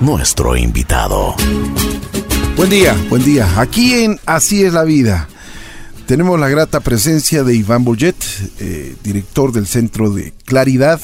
[0.00, 1.34] nuestro invitado.
[2.56, 3.60] Buen día, buen día.
[3.60, 5.28] Aquí en Así es la vida.
[6.06, 8.16] Tenemos la grata presencia de Iván Boyet,
[8.60, 11.02] eh, director del Centro de Claridad,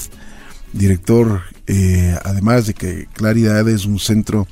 [0.72, 4.48] director, eh, además de que Claridad es un centro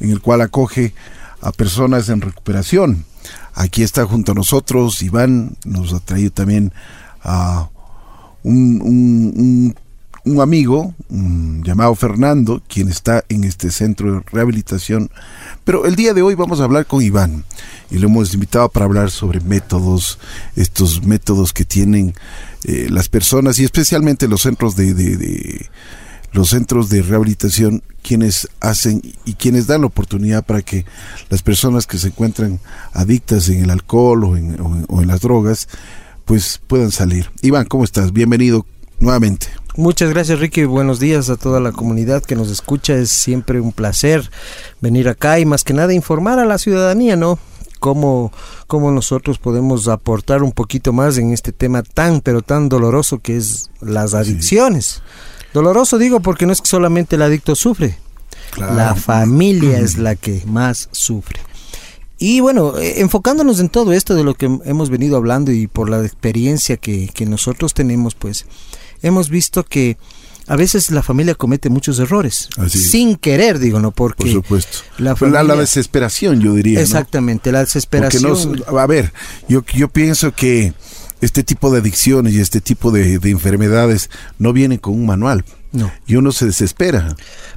[0.00, 0.94] en el cual acoge
[1.40, 3.04] a personas en recuperación.
[3.54, 6.72] Aquí está junto a nosotros Iván, nos ha traído también
[7.22, 7.68] a
[8.42, 9.74] un,
[10.40, 15.10] amigo llamado Fernando, quien está en este centro de rehabilitación.
[15.64, 17.44] Pero el día de hoy vamos a hablar con Iván
[17.90, 20.18] y lo hemos invitado para hablar sobre métodos,
[20.56, 22.14] estos métodos que tienen
[22.64, 25.68] eh, las personas y especialmente los centros de
[26.32, 30.84] los centros de rehabilitación quienes hacen y quienes dan la oportunidad para que
[31.30, 32.60] las personas que se encuentran
[32.92, 35.68] adictas en el alcohol o en, las drogas
[36.24, 37.30] pues puedan salir.
[37.42, 38.12] Iván, ¿cómo estás?
[38.12, 38.66] Bienvenido
[39.00, 39.48] nuevamente.
[39.78, 43.70] Muchas gracias Ricky, buenos días a toda la comunidad que nos escucha, es siempre un
[43.70, 44.28] placer
[44.80, 47.38] venir acá y más que nada informar a la ciudadanía, ¿no?
[47.78, 48.32] Cómo,
[48.66, 53.36] cómo nosotros podemos aportar un poquito más en este tema tan pero tan doloroso que
[53.36, 55.00] es las adicciones.
[55.54, 57.96] Doloroso digo porque no es que solamente el adicto sufre,
[58.56, 61.38] la familia es la que más sufre.
[62.18, 65.88] Y bueno, eh, enfocándonos en todo esto de lo que hemos venido hablando y por
[65.88, 68.46] la experiencia que, nosotros tenemos, pues
[69.02, 69.96] hemos visto que
[70.46, 72.48] a veces la familia comete muchos errores.
[72.68, 73.92] sin querer, digo, ¿no?
[73.92, 74.78] Porque Por supuesto.
[74.98, 76.80] La, la, desesperación, yo diría.
[76.80, 78.64] Exactamente, la desesperación.
[78.66, 79.12] a ver,
[79.48, 80.72] yo, yo pienso que
[81.20, 85.44] este tipo de adicciones y este tipo de, enfermedades no vienen con un manual.
[85.72, 85.92] No.
[86.06, 87.14] Y uno se desespera.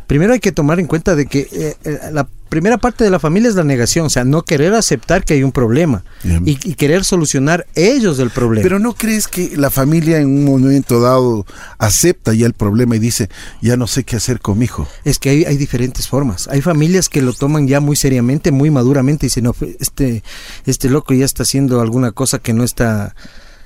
[0.07, 3.19] Primero hay que tomar en cuenta de que eh, eh, la primera parte de la
[3.19, 6.03] familia es la negación, o sea, no querer aceptar que hay un problema
[6.43, 8.61] y, querer solucionar ellos el problema.
[8.61, 11.45] Pero ¿no crees que la familia en un momento dado
[11.77, 13.29] acepta ya el problema y dice,
[13.61, 14.85] ya no sé qué hacer con mi hijo?
[15.05, 16.49] Es que hay, hay diferentes formas.
[16.49, 20.23] Hay familias que lo toman ya muy seriamente, muy maduramente y dicen, no, este,
[20.65, 23.15] este loco ya está haciendo alguna cosa que no está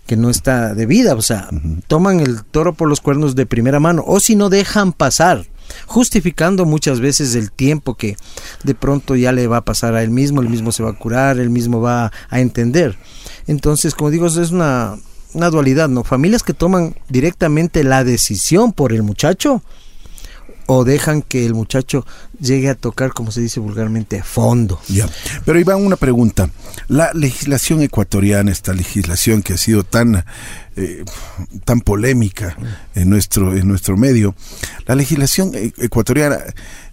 [0.05, 1.49] que no está debida, o sea,
[1.87, 5.45] toman el toro por los cuernos de primera mano, o si no dejan pasar,
[5.87, 8.15] justificando muchas veces el tiempo que
[8.63, 10.97] de pronto ya le va a pasar a él mismo, él mismo se va a
[10.97, 12.97] curar, él mismo va a entender.
[13.47, 14.95] Entonces, como digo, es una,
[15.33, 16.03] una dualidad, ¿no?
[16.03, 19.63] Familias que toman directamente la decisión por el muchacho,
[20.67, 22.05] o dejan que el muchacho
[22.39, 24.79] llegue a tocar, como se dice vulgarmente, a fondo.
[24.87, 25.07] Ya.
[25.45, 26.49] Pero Iván, una pregunta.
[26.87, 30.25] La legislación ecuatoriana, esta legislación que ha sido tan,
[30.75, 31.03] eh,
[31.63, 32.57] tan polémica
[32.95, 34.35] en nuestro, en nuestro medio,
[34.85, 36.39] la legislación e-, ecuatoriana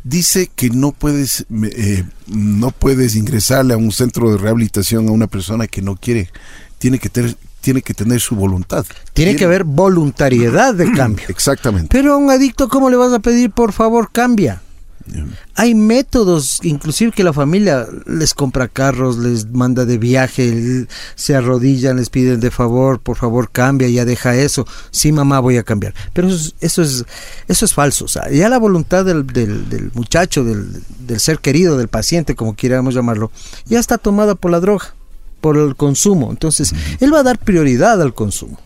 [0.05, 5.27] dice que no puedes, eh, no puedes ingresarle a un centro de rehabilitación a una
[5.27, 6.31] persona que no quiere,
[6.79, 8.85] tiene que tener tiene que tener su voluntad.
[9.15, 11.25] Tiene, que haber voluntariedad de cambio.
[11.29, 11.89] Exactamente.
[11.91, 14.61] Pero a un adicto, ¿cómo le vas a pedir, por favor, cambia?
[15.55, 20.87] Hay métodos, inclusive que la familia les compra carros, les manda de viaje,
[21.17, 24.67] se arrodillan, les piden de favor, por favor cambia, ya deja eso.
[24.91, 25.93] Sí, mamá, voy a cambiar.
[26.13, 26.53] Pero eso
[26.83, 27.05] es,
[27.49, 28.05] eso es, falso.
[28.05, 30.69] O sea, ya la voluntad del, del, muchacho, del,
[31.01, 33.31] del ser querido, del paciente, como quieramos llamarlo,
[33.67, 34.95] ya está tomada por la droga
[35.43, 36.31] por el consumo.
[36.31, 38.59] Entonces, él va a dar prioridad al consumo.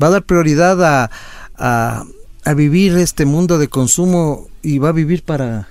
[0.00, 1.10] Va a dar prioridad a,
[1.56, 5.66] a, vivir este mundo de consumo y va a vivir para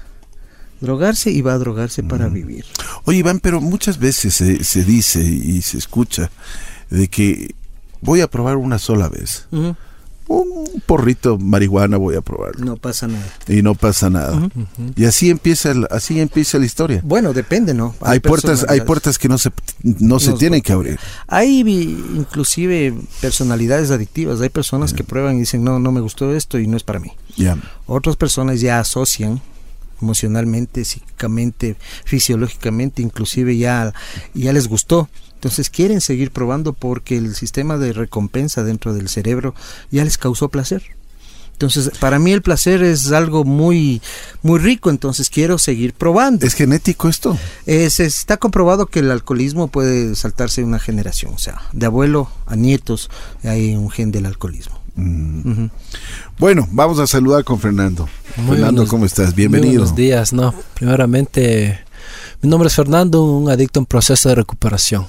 [0.81, 2.65] drogarse y va a drogarse para vivir.
[3.05, 6.31] Oye, Iván, pero muchas veces se, se, dice y se escucha
[6.89, 7.53] de que
[8.01, 9.47] voy a probar una sola vez
[10.27, 12.59] un porrito marihuana voy a probar.
[12.59, 13.25] No pasa nada.
[13.47, 14.49] Y no pasa nada.
[14.95, 17.01] Y así empieza así empieza la historia.
[17.03, 17.95] Bueno, depende, ¿no?
[18.01, 19.51] Hay, puertas hay puertas que no se
[19.81, 20.99] no se tienen que abrir.
[21.27, 26.59] Hay inclusive personalidades adictivas, hay personas que prueban y dicen, "No, no me gustó esto
[26.59, 27.57] y no es para mí." Ya.
[27.85, 29.41] Otras personas ya asocian
[30.01, 33.93] emocionalmente, psíquicamente, fisiológicamente, inclusive ya
[34.33, 35.09] ya les gustó
[35.43, 39.53] entonces quieren seguir probando porque el sistema de recompensa dentro del cerebro
[39.91, 40.83] ya les causó placer.
[41.51, 44.01] Entonces, para mí el placer es algo muy,
[44.41, 46.45] muy rico, entonces quiero seguir probando.
[46.45, 47.37] ¿Es genético esto?
[47.65, 52.55] Es, está comprobado que el alcoholismo puede saltarse una generación, o sea, de abuelo a
[52.55, 53.09] nietos
[53.43, 54.79] hay un gen del alcoholismo.
[54.95, 55.65] Mm.
[56.39, 58.07] Bueno, vamos a saludar con Fernando.
[58.47, 59.35] Fernando, ¿cómo estás?
[59.35, 59.81] Bienvenido.
[59.81, 60.55] buenos días, no.
[60.73, 61.81] Primeramente,
[62.41, 65.05] mi nombre es Fernando, un adicto en proceso de recuperación.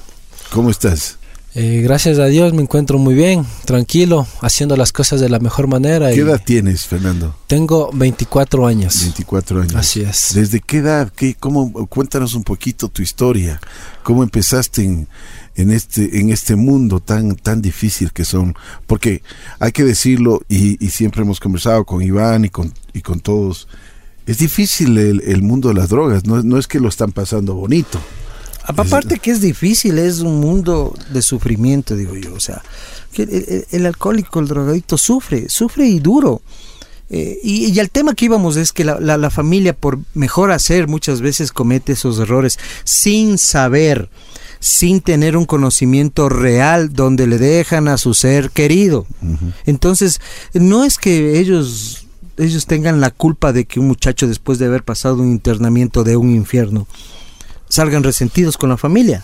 [0.55, 1.19] ¿Cómo estás?
[1.57, 5.67] Eh, gracias a Dios me encuentro muy bien, tranquilo, haciendo las cosas de la mejor
[5.67, 6.13] manera.
[6.13, 7.35] ¿Qué edad tienes, Fernando?
[7.49, 9.01] Tengo 24 años.
[9.01, 9.75] 24 años.
[9.75, 10.31] Así es.
[10.33, 11.13] ¿Desde qué edad?
[11.13, 13.61] Qué, cómo, cuéntanos un poquito tu historia.
[14.05, 15.09] ¿Cómo empezaste en,
[15.57, 18.55] en este, en este mundo tan, tan difícil que son.
[18.87, 19.23] Porque
[19.59, 23.67] hay que decirlo, y, y siempre hemos conversado con Iván y con, y con todos,
[24.25, 27.55] es difícil el, el mundo de las drogas, no, no es que lo están pasando
[27.55, 27.99] bonito.
[28.67, 32.35] Aparte que es difícil, es un mundo de sufrimiento, digo yo.
[32.35, 32.63] O sea,
[33.13, 36.41] que el, el- el alcohólico, el drogadicto sufre, sufre y duro.
[37.11, 40.51] Eh, y, y el tema que íbamos es que la, la- la familia, por mejor
[40.53, 44.09] hacer, muchas veces comete esos errores sin saber,
[44.59, 49.07] sin tener un conocimiento real donde le dejan a su ser querido.
[49.67, 50.21] Entonces,
[50.55, 52.01] no es que ellos
[52.37, 56.17] ellos tengan la culpa de que un muchacho después de haber pasado un internamiento de
[56.17, 56.89] un infierno
[57.75, 59.23] salgan resentidos con la familia.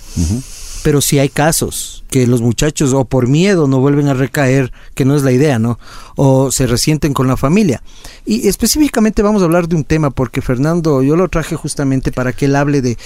[0.82, 5.04] Pero sí hay casos que los muchachos o por miedo no vuelven a recaer, que
[5.04, 5.78] no es la idea, ¿no?
[6.16, 7.82] O se resienten con la familia.
[8.26, 12.32] Y específicamente vamos a hablar de un tema porque Fernando, yo lo traje justamente para
[12.32, 12.96] que él hable de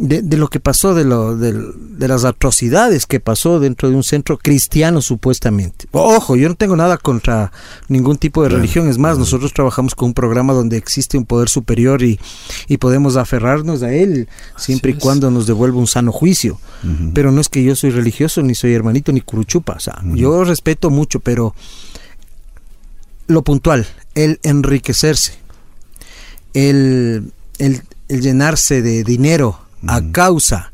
[0.00, 3.96] de, de lo que pasó, de, lo, del- de las atrocidades que pasó dentro de
[3.96, 5.86] un centro cristiano supuestamente.
[5.90, 7.50] Ojo, yo no tengo nada contra
[7.88, 11.48] ningún tipo de religión, es más, nosotros trabajamos con un programa donde existe un poder
[11.48, 12.20] superior y,
[12.68, 16.60] y podemos aferrarnos a él siempre y cuando nos devuelva un sano juicio.
[17.12, 20.44] Pero no es que yo soy religioso, ni soy hermanito, ni curuchupa, o sea, yo
[20.44, 21.56] respeto mucho, pero
[23.26, 23.84] lo puntual,
[24.14, 25.32] el enriquecerse,
[26.54, 30.72] el, el, el llenarse de dinero a causa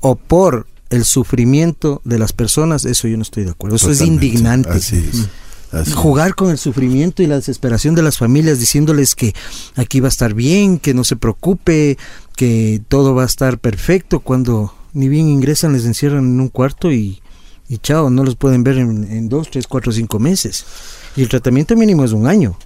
[0.00, 3.76] o por el sufrimiento de las personas, eso yo no estoy de acuerdo.
[3.76, 4.26] Eso Totalmente.
[4.26, 4.70] es indignante.
[4.70, 5.28] Así es.
[5.72, 5.92] Así.
[5.92, 9.34] Jugar con el sufrimiento y la desesperación de las familias diciéndoles que
[9.74, 11.98] aquí va a estar bien, que no se preocupe,
[12.36, 16.92] que todo va a estar perfecto, cuando ni bien ingresan les encierran en un cuarto
[16.92, 17.20] y,
[17.68, 20.64] y chao, no los pueden ver en, en dos, tres, cuatro, cinco meses.
[21.16, 22.56] Y el tratamiento mínimo es un año.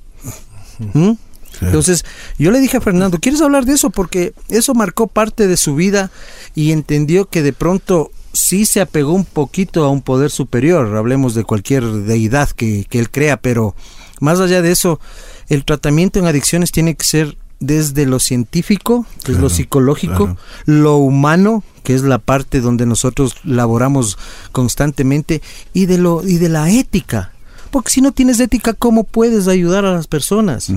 [0.92, 1.12] ¿Mm?
[1.60, 2.04] Entonces,
[2.38, 3.90] yo le dije a Fernando, ¿quieres hablar de eso?
[3.90, 6.10] Porque eso marcó parte de su vida
[6.54, 11.34] y entendió que de pronto sí se apegó un poquito a un poder superior, hablemos
[11.34, 13.74] de cualquier deidad que, que él crea, pero
[14.20, 15.00] más allá de eso,
[15.48, 20.36] el tratamiento en adicciones tiene que ser desde lo científico, que es lo psicológico, claro.
[20.66, 24.18] lo humano, que es la parte donde nosotros laboramos
[24.52, 27.32] constantemente, y de lo y de la ética.
[27.70, 30.70] Porque si no tienes ética, ¿cómo puedes ayudar a las personas?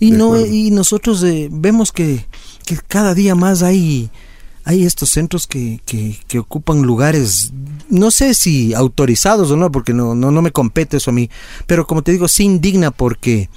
[0.00, 0.46] Y De no acuerdo.
[0.46, 2.26] y nosotros eh, vemos que,
[2.66, 4.10] que cada día más hay
[4.66, 7.52] hay estos centros que, que, que ocupan lugares,
[7.90, 11.28] no sé si autorizados o no, porque no, no, no me compete eso a mí,
[11.66, 13.50] pero como te digo, sí indigna porque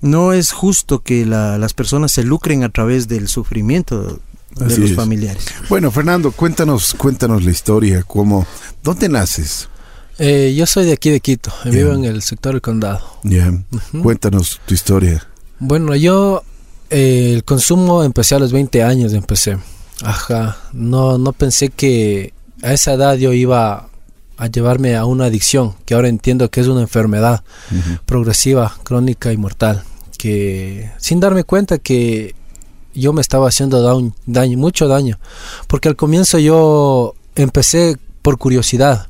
[0.00, 4.20] no es justo que la- las personas se lucren a través del sufrimiento
[4.56, 4.96] de Así los es.
[4.96, 5.44] familiares.
[5.68, 8.46] Bueno, Fernando, cuéntanos, cuéntanos la historia, cómo,
[8.82, 9.68] ¿dónde naces?
[10.18, 11.70] Eh, yo soy de aquí de Quito, Ya.
[11.70, 13.00] vivo en el sector del condado.
[13.22, 14.02] Ya, Ujú.
[14.02, 15.24] cuéntanos tu historia.
[15.60, 16.42] Bueno, yo
[16.90, 19.58] eh, el consumo empecé a los 20 años, empecé.
[20.02, 22.32] Ajá, no, no pensé que
[22.62, 23.88] a esa edad yo iba
[24.36, 27.42] a llevarme a una adicción, que ahora entiendo que es una enfermedad
[28.06, 29.82] progresiva, crónica y mortal,
[30.16, 32.34] que sin darme cuenta que
[32.94, 35.18] yo me estaba haciendo daño, daño, mucho daño,
[35.66, 39.08] porque al comienzo yo empecé por curiosidad,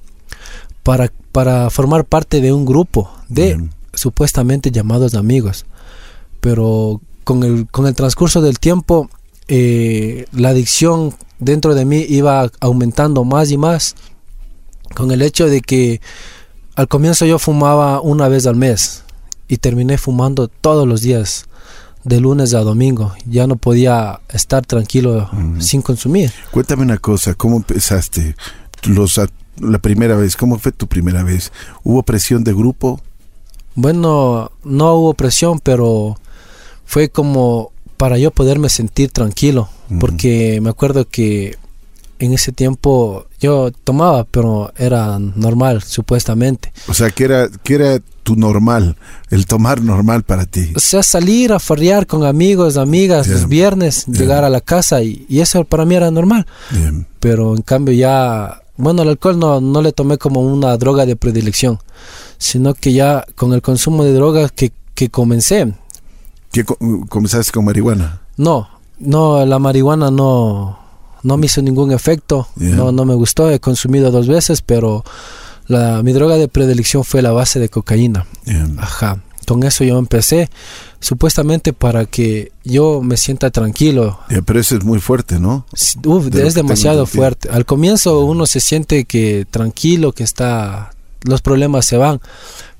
[0.88, 3.70] para, para formar parte de un grupo de Bien.
[3.93, 5.67] supuestamente llamados amigos,
[6.40, 9.11] pero con el, con el transcurso del tiempo
[9.49, 13.96] eh, la adicción dentro de mí iba aumentando más y más,
[14.94, 16.00] con el hecho de que
[16.75, 19.05] al comienzo yo fumaba una vez al mes
[19.46, 21.44] y terminé fumando todos los días,
[22.02, 23.12] de lunes a domingo.
[23.26, 25.28] Ya no podía estar tranquilo
[25.59, 26.33] sin consumir.
[26.50, 28.37] Cuéntame una cosa, ¿cómo empezaste?
[28.85, 29.21] Los,
[29.61, 31.53] la primera vez, ¿cómo fue tu primera vez?
[31.85, 33.00] ¿Hubo presión de grupo?
[33.75, 36.19] Bueno, no hubo presión, pero
[36.85, 39.69] fue como para yo poderme sentir tranquilo,
[40.00, 41.57] porque me acuerdo que
[42.19, 46.73] en ese tiempo yo tomaba, pero era normal, supuestamente.
[46.88, 48.97] O sea, ¿qué era, qué era tu normal,
[49.31, 50.73] el tomar normal para ti?
[50.75, 55.25] O sea, salir a farrear con amigos, amigas, los viernes, llegar a la casa y,
[55.29, 56.47] y eso para mí era normal.
[57.21, 61.16] Pero en cambio ya, bueno, el alcohol no, no le tomé como una droga de
[61.16, 61.78] predilección,
[62.38, 65.75] sino que ya con el consumo de drogas que, que comencé,
[66.50, 66.78] ¿Qué co-
[67.11, 68.23] comenzaste con marihuana?
[68.38, 68.68] no,
[68.99, 70.78] no, la marihuana no,
[71.23, 75.04] no me hizo ningún efecto, no, no me gustó, he consumido dos veces, pero
[75.66, 78.26] la, mi droga de predilección fue la base de cocaína.
[78.78, 79.23] Ajá.
[79.49, 80.50] Con eso yo empecé,
[81.00, 84.19] supuestamente para que yo me sienta tranquilo.
[84.28, 85.64] Ya, pero eso es muy fuerte, ¿no?
[86.05, 87.49] Uf, De es demasiado fuerte.
[87.49, 90.90] Al comienzo uno se siente que tranquilo, que está,
[91.23, 92.21] los problemas se van,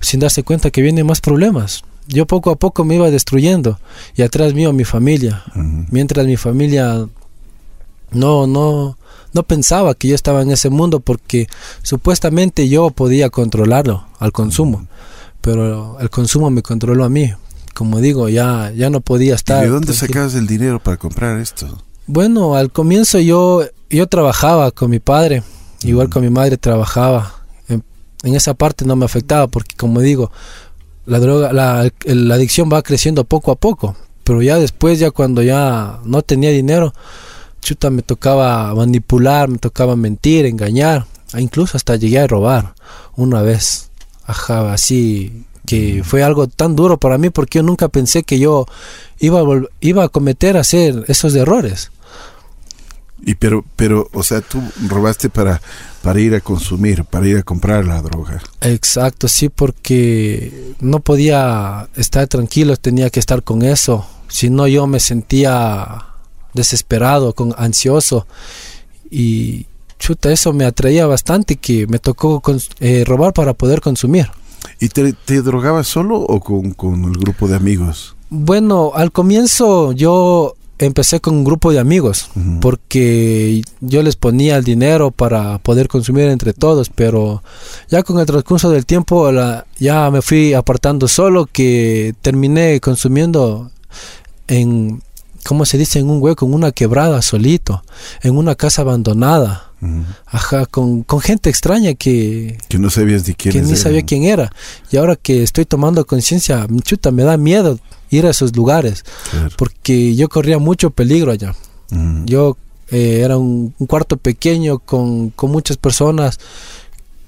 [0.00, 1.84] sin darse cuenta que vienen más problemas.
[2.06, 3.78] Yo poco a poco me iba destruyendo
[4.14, 5.44] y atrás mío mi familia.
[5.90, 7.06] Mientras mi familia
[8.10, 8.98] no, no,
[9.32, 11.48] no pensaba que yo estaba en ese mundo porque
[11.82, 14.87] supuestamente yo podía controlarlo al consumo,
[15.50, 17.32] pero el consumo me controló a mí.
[17.72, 19.62] Como digo, ya, ya no podía estar.
[19.62, 21.82] ¿Y de dónde sacabas el dinero para comprar esto?
[22.06, 25.42] Bueno, al comienzo yo, yo trabajaba con mi padre,
[25.84, 27.32] igual con mi madre trabajaba.
[27.66, 27.82] En,
[28.24, 30.30] en esa parte no me afectaba porque, como digo,
[31.06, 33.96] la droga, la adicción va creciendo poco a poco.
[34.24, 36.92] Pero ya después, ya cuando ya no tenía dinero,
[37.62, 42.74] chuta, me tocaba manipular, me tocaba mentir, engañar, e incluso hasta llegué a robar
[43.16, 43.88] una vez.
[44.28, 48.66] Ajá, así que fue algo tan duro para mí porque yo nunca pensé que yo
[49.18, 49.44] iba a,
[49.80, 51.90] iba a cometer hacer esos errores.
[53.25, 55.62] Y pero, pero, o sea, tú robaste para,
[56.02, 58.40] para ir a consumir, para ir a comprar la droga.
[58.61, 64.06] Exacto, sí, porque no podía estar tranquilo, tenía que estar con eso.
[64.28, 66.04] Si no, yo me sentía
[66.52, 68.26] desesperado, con ansioso.
[69.11, 69.66] Y
[69.98, 72.42] chuta, eso me atraía bastante, que me tocó
[72.80, 74.28] eh, robar para poder consumir.
[74.80, 78.16] ¿Y te, te drogabas solo o con, con el grupo de amigos?
[78.30, 84.62] Bueno, al comienzo yo empecé con un grupo de amigos porque yo les ponía el
[84.64, 87.42] dinero para poder consumir entre todos, pero
[87.88, 93.70] ya con el transcurso del tiempo la- ya me fui apartando solo que terminé consumiendo
[94.46, 95.02] en,
[95.48, 95.98] ¿cómo se dice?
[95.98, 97.82] En un hueco, en una quebrada solito,
[98.22, 99.72] en una casa abandonada,
[100.26, 104.24] ajá, con, con gente extraña que, Que no sabías ni quién que ni sabía quién
[104.24, 104.52] era.
[104.90, 107.78] Y ahora que estoy tomando conciencia, chuta, me da miedo
[108.10, 109.48] ir a esos lugares Claro.
[109.56, 111.54] porque yo corría mucho peligro allá.
[112.26, 112.58] Yo
[112.90, 116.38] eh, era un, un cuarto pequeño con, con muchas personas,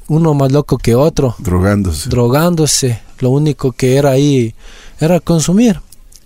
[0.08, 2.10] uno más loco que otro, Drogándose.
[2.10, 3.00] drogándose.
[3.20, 4.54] Lo único que era ahí
[4.98, 5.80] era consumir.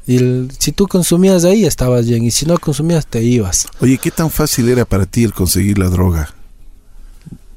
[0.06, 3.66] Y el- si tú consumías ahí estabas bien y si no consumías te ibas.
[3.80, 6.34] Oye, ¿qué tan fácil era para ti el conseguir la droga?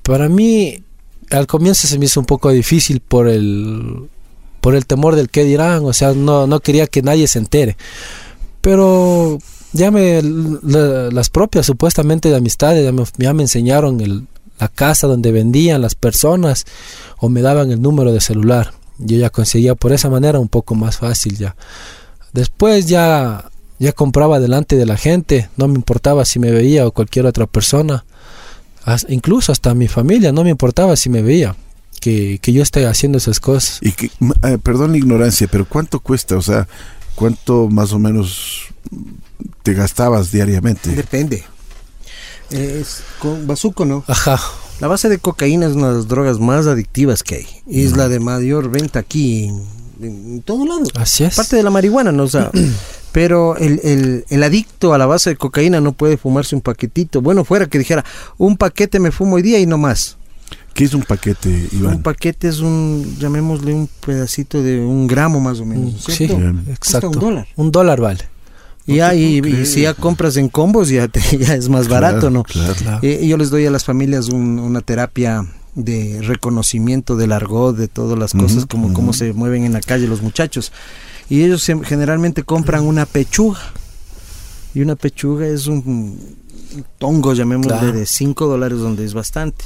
[0.04, 0.82] Para mí
[1.30, 4.08] al comienzo se me hizo un poco difícil por el
[4.62, 7.78] por el temor del qué dirán, o sea, no, no quería que nadie se entere.
[8.62, 9.38] Pero
[9.74, 14.26] ya me la- las propias supuestamente de amistades ya me, ya me enseñaron el,
[14.60, 16.66] la casa donde vendían las personas
[17.18, 18.74] o me daban el número de celular.
[18.98, 21.56] Yo ya conseguía por esa manera un poco más fácil ya.
[22.34, 26.92] Después ya ya compraba delante de la gente, no me importaba si me veía o
[26.92, 28.06] cualquier otra persona.
[28.86, 31.56] As- incluso hasta mi familia no me importaba si me veía
[32.00, 33.78] que, que yo esté haciendo esas cosas.
[33.82, 36.36] Y que, m- eh, perdón la ignorancia, pero ¿cuánto cuesta?
[36.38, 36.68] O sea,
[37.16, 38.62] ¿cuánto más o menos
[39.62, 40.90] te gastabas diariamente?
[40.96, 41.44] Depende.
[42.50, 44.04] Es con bazuco, ¿no?
[44.08, 44.40] Ajá,
[44.80, 47.48] La base de cocaína es una de las drogas más adictivas que hay.
[47.68, 49.62] Y es la de mayor venta aquí en,
[50.02, 50.84] en todo lado.
[50.96, 51.34] así es.
[51.34, 52.24] Aparte de la marihuana, ¿no?
[52.24, 52.52] O sea,
[53.12, 57.22] pero el, el, el adicto a la base de cocaína no puede fumarse un paquetito.
[57.22, 58.06] Bueno, fuera que dijera,
[58.38, 60.18] un paquete me fumo hoy día y no más.
[60.74, 62.04] ¿Qué es un paquete, Un Iván?
[62.04, 66.04] paquete es un, llamémosle un pedacito de un gramo más o menos.
[66.08, 66.26] Sí,
[66.70, 67.10] exacto.
[67.10, 67.48] un dólar.
[67.56, 68.20] Un dólar vale.
[68.86, 72.30] Y, ya, y, y si ya compras en combos ya, te- ya es más barato,
[72.30, 72.44] ¿no?
[72.44, 72.74] Claro.
[72.76, 73.00] Claro.
[73.02, 75.44] Eh, yo les doy a las familias un- una terapia
[75.78, 80.08] de reconocimiento del argot, de todas las cosas, como cómo se mueven en la calle
[80.08, 80.72] los muchachos.
[81.30, 83.60] Y ellos se- generalmente compran una pechuga.
[84.74, 87.92] Y una pechuga es un, un tongo, llamémosle, Claro.
[87.94, 89.66] de 5 dólares, donde es bastante.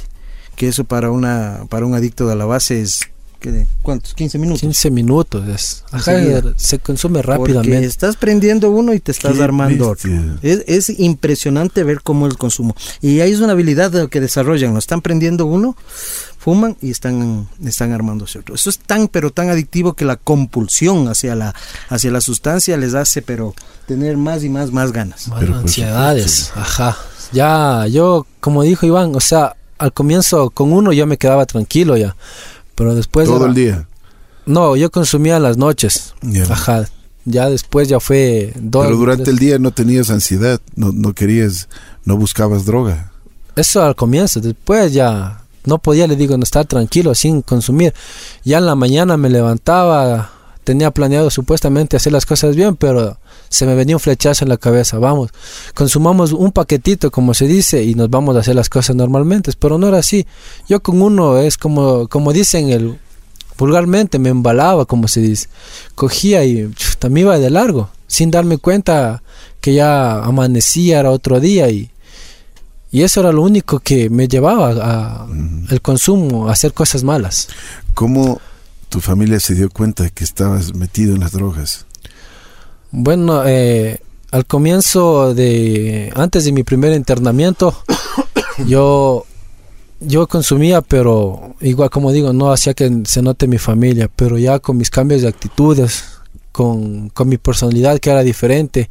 [0.54, 3.00] Que eso para una para un adicto de la base es,
[3.42, 4.14] ¿qué de- ¿cuántos?
[4.14, 4.60] 15 minutos.
[4.60, 5.46] 15 minutos.
[5.48, 6.12] Es, ajá,
[6.56, 7.84] se consume Porque rápidamente.
[7.86, 10.10] estás prendiendo uno y te estás Qué armando otro.
[10.40, 12.74] Es, es impresionante ver cómo el consumo.
[13.02, 14.72] Y ahí es una habilidad de lo que desarrollan.
[14.72, 14.78] ¿no?
[14.78, 15.76] Están prendiendo uno,
[16.38, 18.54] fuman y están, están armándose otro.
[18.54, 21.54] Eso es tan, pero tan adictivo que la compulsión hacia la,
[21.88, 23.54] hacia la sustancia les hace, pero
[23.86, 25.28] tener más y más, más ganas.
[25.28, 26.96] Más ansiedades, ajá.
[27.32, 31.96] Ya, yo, como dijo Iván, o sea, al comienzo con uno yo me quedaba tranquilo
[31.96, 32.14] ya.
[32.74, 33.26] Pero después...
[33.28, 33.86] Todo era- el día.
[34.46, 36.14] No, yo consumía en las noches.
[36.22, 36.44] Ya.
[36.44, 36.88] Ajá.
[37.24, 38.84] Ya después ya fue dos.
[38.86, 41.68] Pero durante tres- el día no tenías ansiedad, no, no querías,
[42.04, 43.12] no buscabas droga.
[43.54, 44.40] Eso al comienzo.
[44.40, 47.94] Después ya no podía, le digo, no estar tranquilo sin consumir.
[48.44, 50.32] Ya en la mañana me levantaba,
[50.64, 54.56] tenía planeado supuestamente hacer las cosas bien, pero se me venía un flechazo en la
[54.56, 54.98] cabeza.
[54.98, 55.30] Vamos,
[55.74, 59.52] consumamos un paquetito, como se dice, y nos vamos a hacer las cosas normalmente.
[59.58, 60.26] Pero no era así.
[60.68, 62.98] Yo con uno es como, como dicen el
[63.58, 65.48] vulgarmente, me embalaba, como se dice.
[65.94, 69.22] Cogía y chuta, me iba de largo, sin darme cuenta
[69.60, 71.90] que ya amanecía, era otro día y,
[72.90, 75.34] y eso era lo único que me llevaba a, Ujú.
[75.70, 77.48] el consumo, a hacer cosas malas.
[77.94, 78.40] ¿Cómo
[78.92, 81.86] tu familia se dio cuenta de que estabas metido en las drogas?
[82.90, 87.74] Bueno, eh, al comienzo de, antes de mi primer internamiento,
[88.66, 89.24] Yo,
[90.00, 94.58] yo consumía, pero igual como digo, no hacía que se note mi familia, pero ya
[94.58, 96.04] con mis cambios de actitudes,
[96.52, 98.90] con, con mi personalidad que era diferente,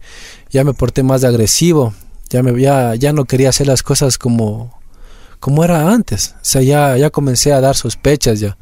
[0.49, 1.93] ya me porté más agresivo,
[2.29, 4.79] ya, me, ya, ya no quería hacer las cosas como,
[5.39, 8.57] como era antes, o sea, ya, ya comencé a dar sospechas ya.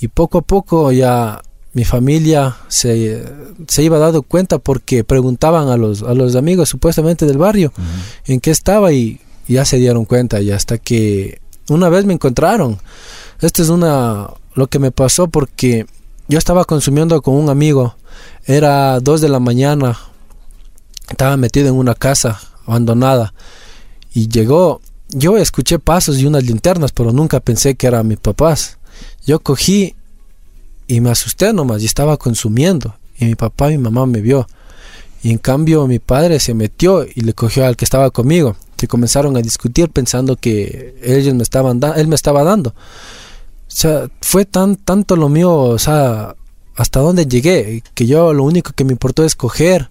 [0.00, 3.22] Y poco a poco ya mi familia se,
[3.68, 7.72] se iba dando cuenta porque preguntaban a los, a los amigos supuestamente del barrio
[8.24, 12.78] en qué estaba y ya se dieron cuenta y hasta que una vez me encontraron.
[13.40, 15.86] Esto es una lo que me pasó porque
[16.28, 17.96] yo estaba consumiendo con un amigo.
[18.46, 19.98] Era dos de la mañana.
[21.08, 23.34] Estaba metido en una casa abandonada
[24.12, 24.80] y llegó.
[25.10, 28.78] Yo escuché pasos y unas linternas, pero nunca pensé que eran mis papás.
[29.26, 29.94] Yo cogí
[30.86, 34.46] y me asusté nomás y estaba consumiendo y mi papá y mi mamá me vio.
[35.22, 38.86] Y en cambio mi padre se metió y le cogió al que estaba conmigo que
[38.86, 42.70] comenzaron a discutir pensando que ellos me estaban él me estaba dando.
[42.70, 42.74] O
[43.78, 46.36] sea, fue tan tanto lo mío, o sea,
[46.76, 49.90] hasta dónde llegué, que yo lo único que me importó es coger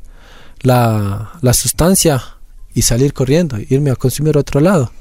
[0.61, 2.23] la, la sustancia
[2.73, 4.91] y salir corriendo, irme a consumir otro lado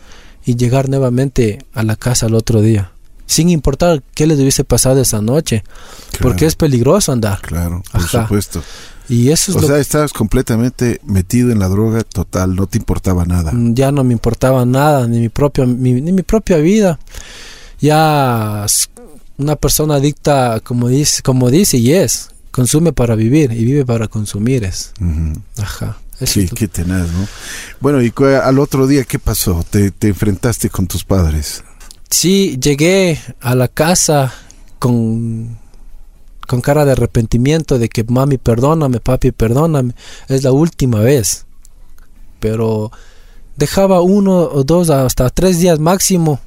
[0.45, 2.94] y llegar nuevamente a la casa al otro día.
[3.27, 5.65] Sin importar qué les hubiese pasado esa noche,
[6.21, 7.41] porque es peligroso andar.
[7.41, 8.63] Claro, por supuesto.
[9.09, 13.25] Y eso es o sea, estabas completamente metido en la droga total, no te importaba
[13.27, 13.53] nada.
[13.53, 16.99] Mm, ya no me importaba nada, ni mi propia, ni mi propia vida.
[17.81, 18.67] Ya
[19.37, 24.09] una persona adicta, como dice, como dice y es, consume para vivir y vive para
[24.09, 24.93] consumir es.
[25.59, 25.99] Ajá.
[26.25, 27.27] sí, qué tenaz, ¿no?
[27.81, 28.13] Bueno, y
[28.43, 29.65] al otro día, ¿qué pasó?
[29.69, 31.65] ¿Te, ¿Te enfrentaste con tus padres?
[32.15, 34.33] Sí, llegué a la casa
[34.79, 35.59] con
[36.47, 39.95] con cara de arrepentimiento de que mami perdóname, papi perdóname,
[40.29, 41.45] es la última vez.
[42.39, 42.93] Pero
[43.57, 46.39] dejaba uno o dos hasta tres días máximo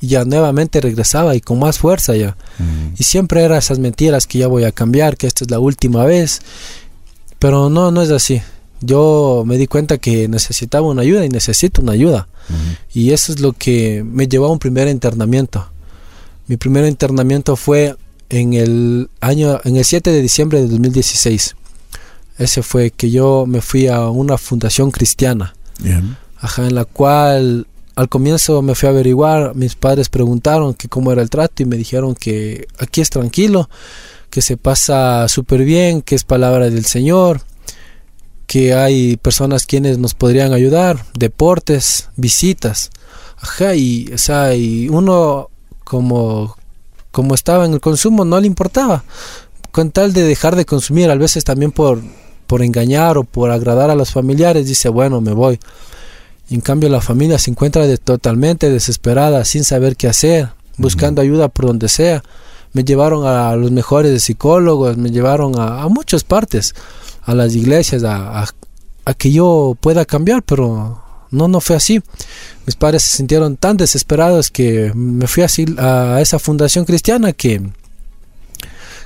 [0.00, 2.36] y ya nuevamente regresaba y con más fuerza ya.
[2.60, 2.94] Mm.
[2.96, 6.04] Y siempre eran esas mentiras que ya voy a cambiar, que esta es la última
[6.04, 6.40] vez.
[7.40, 8.42] Pero no, no es así.
[8.80, 12.28] Yo me di cuenta que necesitaba una ayuda y necesito una ayuda.
[12.94, 15.68] Y eso es lo que me llevó a un primer internamiento.
[16.46, 17.96] Mi primer internamiento fue
[18.30, 21.56] en el año en el 7 de diciembre de 2016.
[22.38, 25.54] Ese fue que yo me fui a una fundación cristiana.
[26.40, 31.10] Ajá, en la cual al comienzo me fui a averiguar, mis padres preguntaron que cómo
[31.10, 33.68] era el trato y me dijeron que aquí es tranquilo,
[34.30, 37.40] que se pasa súper bien, que es palabra del Señor,
[38.48, 42.90] que hay personas quienes nos podrían ayudar, deportes, visitas.
[43.36, 45.50] Ajá, y, o sea, y uno
[45.84, 46.56] como
[47.18, 49.02] como estaba en el consumo, no le importaba.
[49.72, 52.00] Con tal de dejar de consumir, a veces también por,
[52.46, 55.58] por engañar o por agradar a los familiares, dice, bueno, me voy.
[56.48, 61.66] en cambio la familia se encuentra totalmente desesperada, sin saber qué hacer, buscando ayuda por
[61.66, 62.22] donde sea.
[62.72, 66.74] Me llevaron a los mejores psicólogos, me llevaron a, muchas partes,
[67.28, 68.42] a las iglesias, a,
[69.04, 72.02] a que yo pueda cambiar, pero no, no fue así.
[72.66, 77.62] Mis padres se sintieron tan desesperados que me fui así a esa fundación cristiana que,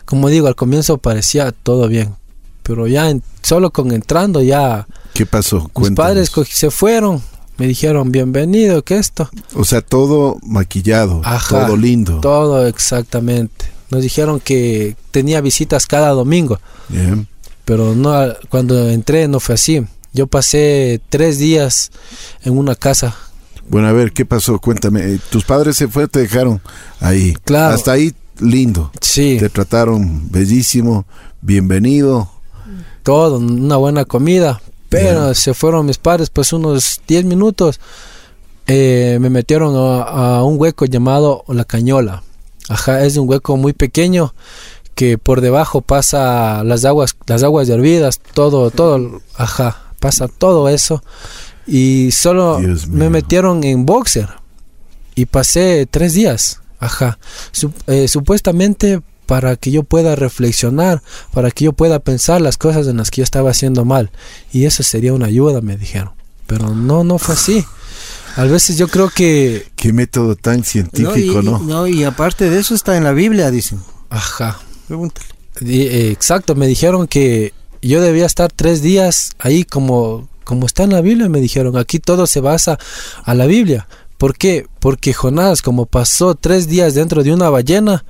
[0.05, 2.15] como digo, al comienzo parecía todo bien,
[2.63, 4.87] pero ya solo con entrando ya...
[5.15, 5.69] ¿Qué pasó?
[5.77, 7.21] Mis padres se fueron,
[7.59, 9.29] me dijeron bienvenido, ¿qué esto?
[9.55, 12.21] O sea, todo maquillado, todo lindo.
[12.21, 13.67] Todo exactamente.
[13.91, 16.61] Nos dijeron que tenía visitas cada domingo.
[16.89, 17.29] Bien.
[17.65, 18.13] Pero no,
[18.49, 19.85] cuando entré no fue así.
[20.13, 21.91] Yo pasé tres días
[22.43, 23.17] en una casa.
[23.69, 24.59] Bueno, a ver, ¿qué pasó?
[24.59, 25.15] Cuéntame.
[25.15, 26.61] Eh, Tus padres se fueron, te dejaron
[27.01, 27.35] ahí.
[27.45, 27.75] Claro.
[27.75, 28.91] Hasta ahí, lindo.
[29.01, 29.39] Sí.
[29.39, 31.07] Te trataron bellísimo,
[31.41, 32.31] bienvenido.
[33.03, 34.61] Todo, una buena comida.
[34.91, 37.81] Pero se fueron mis padres, pues unos 10 minutos.
[38.67, 42.23] Eh, me metieron a, un hueco llamado La Cañola.
[42.69, 44.35] Ajá, es un hueco muy pequeño
[44.95, 51.03] que por debajo pasa las aguas, las aguas hervidas, todo, todo, ajá pasa todo eso.
[51.67, 54.29] Y solo me metieron en boxer.
[55.15, 56.61] Y pasé tres días.
[56.81, 57.19] Ajá.
[57.87, 61.01] Eh, supuestamente para que yo pueda reflexionar,
[61.33, 64.11] para que yo pueda pensar las cosas en las que yo estaba haciendo mal.
[64.53, 66.11] Y eso sería una ayuda, me dijeron.
[66.49, 67.65] Pero no, no fue así.
[68.35, 69.71] A veces yo creo que...
[69.77, 71.61] Qué método tan científico, ¿no?
[71.61, 73.81] No, y, aparte de eso está en la Biblia, dicen.
[74.11, 74.59] Ajá.
[74.93, 75.27] Pregúntale.
[75.63, 80.91] Eh, exacto, me dijeron que yo debía estar tres días ahí como, como está en
[80.91, 81.79] la Biblia, me dijeron.
[81.79, 82.79] Aquí todo se basa
[83.25, 83.89] a la Biblia.
[84.19, 84.67] ¿Por qué?
[84.81, 88.05] Porque Jonás, como pasó tres días dentro de una ballena,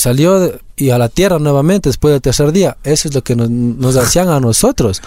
[0.00, 2.78] salió de- y a la tierra nuevamente después del tercer día.
[2.84, 5.02] Eso es lo que nos, nos hacían a nosotros.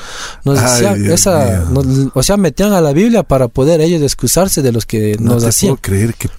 [0.46, 4.02] Nos Ay, hacían Dios esa, nos- o sea, metían a la Biblia para poder ellos
[4.04, 5.72] excusarse de los que No nos te hacían.
[5.76, 6.30] puedo creer que,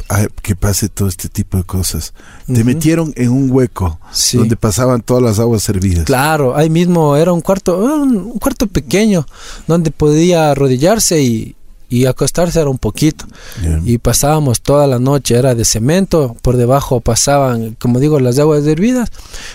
[0.40, 2.14] que pase todo este tipo de cosas.
[2.47, 2.64] Te Ujú.
[2.64, 4.38] metieron en un hueco Sí.
[4.38, 6.05] donde pasaban todas las aguas servidas.
[6.05, 9.27] Claro, ahí mismo era un cuarto, un, un cuarto pequeño
[9.67, 11.57] donde podía arrodillarse y,
[11.88, 13.27] y acostarse era un poquito.
[13.62, 13.81] Ya.
[13.85, 18.66] Y pasábamos toda la noche, era de cemento, por debajo pasaban, como digo, las aguas
[18.66, 19.11] hervidas,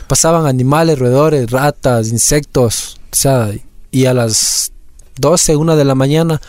[0.07, 3.51] pasaban animales, roedores, ratas, insectos, o sea,
[3.91, 4.71] y a las
[5.17, 6.39] 12, una de la mañana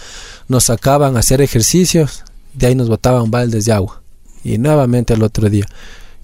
[0.49, 4.03] nos sacaban a hacer ejercicios, de ahí nos botaban baldes de agua,
[4.45, 5.66] y nuevamente al otro día,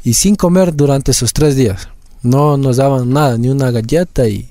[0.05, 1.89] y sin comer durante esos tres días,
[2.23, 4.49] no nos daban nada, ni una galleta, y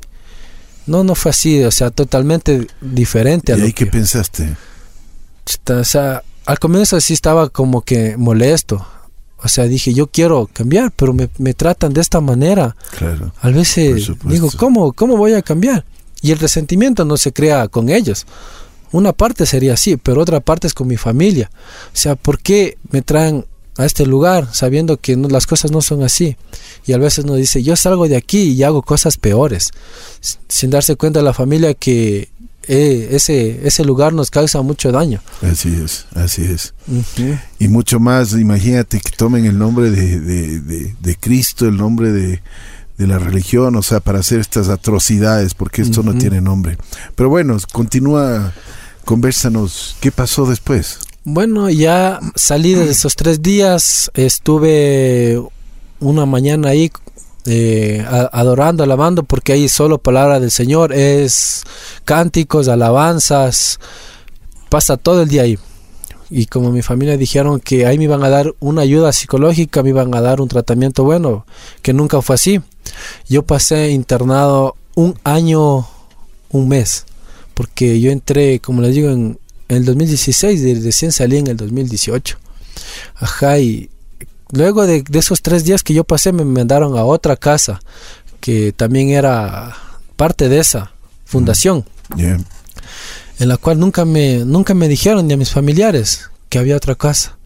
[0.87, 4.55] no, no fue así, o sea, totalmente diferente a ¿Y lo ahí qué que- pensaste?
[5.69, 8.85] O sea, al comienzo sí estaba como que molesto.
[9.43, 12.75] O sea, dije, yo quiero cambiar, pero me, me tratan de esta manera.
[12.97, 13.31] Claro.
[13.41, 15.85] A veces digo, ¿cómo, ¿cómo voy a cambiar?
[16.21, 18.25] Y el resentimiento no se crea con ellos.
[18.91, 21.51] Una parte sería así, pero otra parte es con mi familia.
[21.87, 23.45] O sea, ¿por qué me traen
[23.77, 26.37] a este lugar sabiendo que no- las cosas no son así?
[26.87, 29.71] Y a veces nos dice, yo salgo de aquí y hago cosas peores,
[30.47, 32.29] sin darse cuenta la familia que
[32.67, 35.21] eh, ese, ese lugar nos causa mucho daño.
[35.41, 36.73] Así es, así es.
[37.59, 42.11] Y mucho más, imagínate que tomen el nombre de, de, de- de Cristo, el nombre
[42.11, 42.41] de,
[42.97, 46.77] de la religión, o sea, para hacer estas atrocidades, porque esto no tiene nombre.
[47.15, 48.53] Pero bueno, continúa,
[49.03, 50.99] conversanos, ¿qué pasó después?
[51.23, 55.41] Bueno, ya salí de esos tres días, estuve
[55.99, 56.91] una mañana ahí
[57.45, 61.63] eh, adorando, alabando, porque ahí solo palabra del Señor, es
[62.03, 63.79] cánticos, alabanzas,
[64.69, 65.59] pasa todo el día ahí.
[66.29, 69.89] Y como mi familia dijeron que ahí me iban a dar una ayuda psicológica, me
[69.89, 71.45] iban a dar un tratamiento bueno,
[71.81, 72.61] que nunca fue así.
[73.29, 75.87] Yo pasé internado un año,
[76.49, 77.05] un mes,
[77.53, 81.57] porque yo entré, como les digo, en, en el 2016 y recién salí en el
[81.57, 82.37] 2018.
[83.17, 83.89] Ajá, y
[84.51, 87.79] luego de, de esos tres días que yo pasé me mandaron a otra casa,
[88.39, 89.75] que también era
[90.15, 90.91] parte de esa
[91.25, 91.83] fundación
[92.15, 92.37] Ya.
[93.39, 96.95] en la cual nunca me, nunca me dijeron ni a mis familiares que había otra
[96.95, 97.37] casa.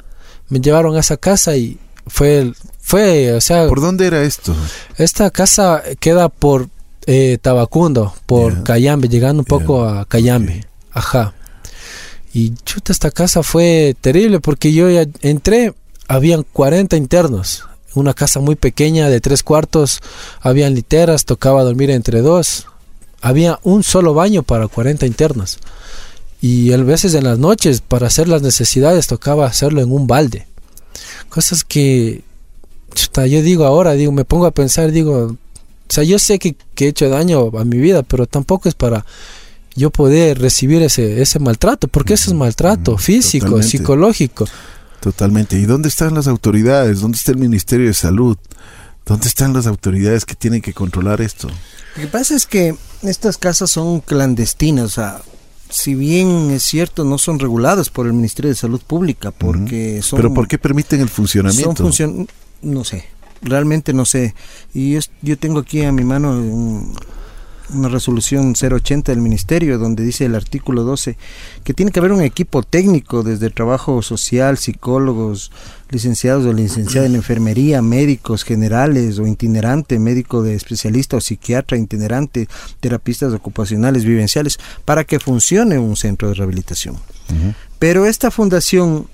[0.49, 4.55] Me llevaron a esa casa y fue, fue, o sea, ¿Por dónde era esto?
[4.97, 6.67] esta casa queda por
[7.05, 8.63] eh, Tabacundo, por Ya.
[8.63, 10.59] Cayambe, llegando un poco a Cayambe.
[10.59, 10.65] Ok.
[10.97, 11.33] Ajá.
[12.33, 15.73] Y chuta, esta casa fue terrible porque yo ya entré,
[16.09, 17.63] habían 40 internos.
[17.95, 20.01] Una casa muy pequeña de tres cuartos,
[20.41, 22.65] habían literas, tocaba dormir entre dos.
[23.21, 25.59] Había un solo baño para 40 internos.
[26.41, 30.47] Y a veces en las noches, para hacer las necesidades, tocaba hacerlo en un balde.
[31.29, 32.23] Cosas que,
[32.93, 35.37] chuta, yo digo ahora, digo, me pongo a pensar, digo, o
[35.93, 39.05] sea, yo sé que, que he hecho daño a mi vida, pero tampoco es para
[39.75, 43.77] yo poder recibir ese, ese maltrato, porque eso es maltrato Mm, físico, totalmente.
[43.77, 44.45] psicológico.
[45.01, 45.57] Totalmente.
[45.57, 46.99] ¿Y dónde están las autoridades?
[47.01, 48.37] ¿Dónde está el Ministerio de Salud?
[49.05, 51.47] ¿Dónde están las autoridades que tienen que controlar esto?
[51.95, 55.21] Lo que pasa es que estas casas son clandestinas, o sea,
[55.69, 60.17] si bien es cierto, no son reguladas por el Ministerio de Salud Pública, porque son...
[60.17, 61.83] ¿Pero por qué permiten el Son funcionamiento?
[61.83, 62.27] funcion
[62.61, 63.05] no sé,
[63.41, 64.35] realmente no sé.
[64.73, 66.93] Y yo, yo tengo aquí a mi mano un-
[67.73, 71.17] una resolución 080 del ministerio donde dice el artículo 12
[71.63, 75.51] que tiene que haber un equipo técnico desde trabajo social, psicólogos,
[75.89, 82.47] licenciados o licenciada en enfermería, médicos generales o itinerante, médico de especialista o psiquiatra itinerante,
[82.79, 86.97] terapistas ocupacionales, vivenciales, para que funcione un centro de rehabilitación.
[87.77, 89.07] Pero esta fundación,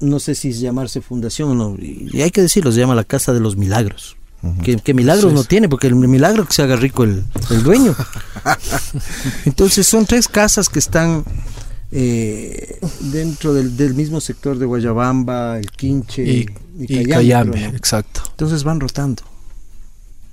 [0.00, 3.04] no sé si llamarse fundación o no, y y hay que decirlo, se llama la
[3.04, 4.17] Casa de los Milagros.
[4.62, 7.62] Que, que milagros Sí, no tiene, porque el milagro que se haga rico el, el
[7.62, 7.94] dueño.
[9.44, 11.24] Entonces son tres casas que están
[11.90, 16.46] eh, dentro del, del mismo sector de Guayabamba, el Quinche Y,
[16.78, 17.76] y, y Cayambe, Cayambe, creo, ¿no?
[17.76, 18.22] exacto.
[18.30, 19.22] Entonces van rotando.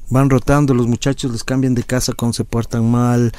[0.09, 3.31] Van rotando, los muchachos les cambian de casa cuando se portan mal,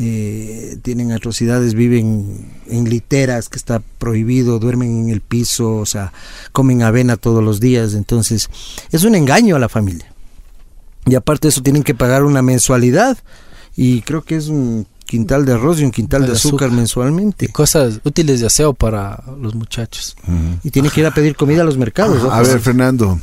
[0.00, 6.12] eh, tienen atrocidades, viven en literas que está prohibido, duermen en el piso, o sea,
[6.52, 7.94] comen avena todos los días.
[7.94, 8.48] Entonces,
[8.92, 10.06] es un engaño a la familia.
[11.04, 13.18] Y aparte de eso, tienen que pagar una mensualidad.
[13.74, 16.70] Y creo que es un quintal de arroz y un quintal de De azúcar, azúcar.
[16.70, 17.46] mensualmente.
[17.46, 20.16] Y cosas útiles de aseo para los muchachos.
[20.62, 22.22] Y tiene que ir a pedir comida a los mercados.
[22.30, 23.18] A ver, Fernando,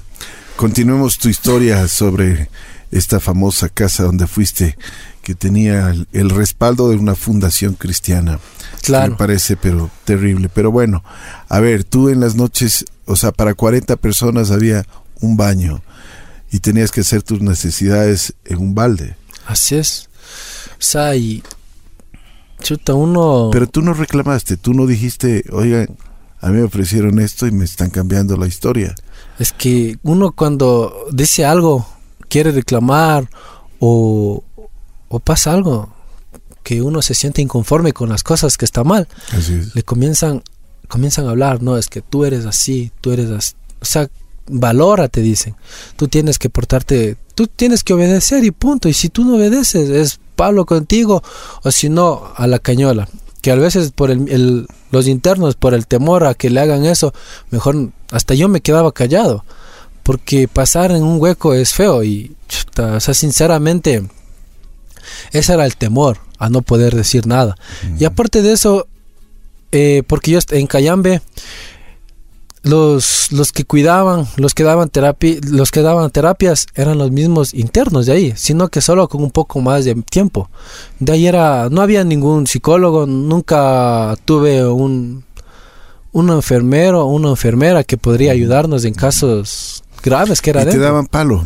[0.57, 2.49] continuemos tu historia sobre
[2.97, 4.77] esta famosa casa donde fuiste,
[5.21, 8.39] que tenía el, el respaldo de una fundación cristiana.
[8.81, 9.11] Claro.
[9.11, 10.49] Me parece, pero terrible.
[10.53, 11.03] Pero bueno,
[11.49, 14.85] a ver, tú en las noches, o sea, para 40 personas había
[15.21, 15.81] un baño.
[16.51, 19.17] y tenías que hacer tus necesidades en un balde.
[19.45, 20.09] Así es.
[20.71, 21.43] O sea, y.
[22.61, 23.49] Chuta, uno.
[23.51, 25.97] Pero tú no reclamaste, tú no dijiste, oigan,
[26.39, 28.95] a mí me ofrecieron esto y me están cambiando la historia.
[29.37, 31.85] Es que uno cuando dice algo,
[32.25, 33.29] quiere reclamar
[33.79, 34.43] o,
[35.09, 35.89] o pasa algo
[36.63, 39.07] que uno se siente inconforme con las cosas que está mal,
[39.75, 40.43] le comienzan
[40.87, 44.07] comienzan a hablar, no, es que tú eres así, tú eres así, o sea,
[44.47, 45.55] valora, te dicen.
[45.95, 48.87] Tú tienes que portarte, tú tienes que obedecer y punto.
[48.87, 51.23] Y si tú no obedeces, es Pablo contigo,
[51.63, 53.09] o si no, a la cañola.
[53.41, 56.85] Que a veces por el, el- los internos, por el temor a que le hagan
[56.85, 57.11] eso,
[57.49, 59.43] mejor hasta yo me quedaba callado.
[60.05, 64.07] Porque pasar en un hueco es feo y, chuta, o sea, sinceramente,
[65.31, 67.55] ese era el temor a no poder decir nada.
[67.97, 68.87] Y aparte de eso,
[69.71, 71.23] eh, porque yo en Cayambe,
[72.61, 77.55] los, los que cuidaban, los que daban terapia, los que daban terapias eran los mismos
[77.55, 80.51] internos de ahí, sino que solo con un poco más de tiempo.
[80.99, 85.25] De ahí era, no había ningún psicólogo, nunca tuve un
[86.15, 90.77] un enfermero o una enfermera que podría ayudarnos en casos graves que era Y te
[90.77, 91.43] daban palo.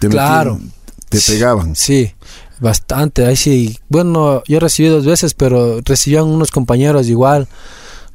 [0.00, 0.54] Te Claro.
[0.54, 0.72] metían,
[1.08, 1.76] te pegaban.
[1.76, 2.12] Sí,
[2.58, 3.24] bastante.
[3.26, 3.78] Ahí sí.
[3.88, 7.46] Bueno, yo recibí dos veces, pero recibían unos compañeros igual.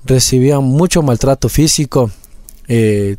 [0.06, 2.12] Recibían mucho maltrato físico.
[2.68, 3.18] eh,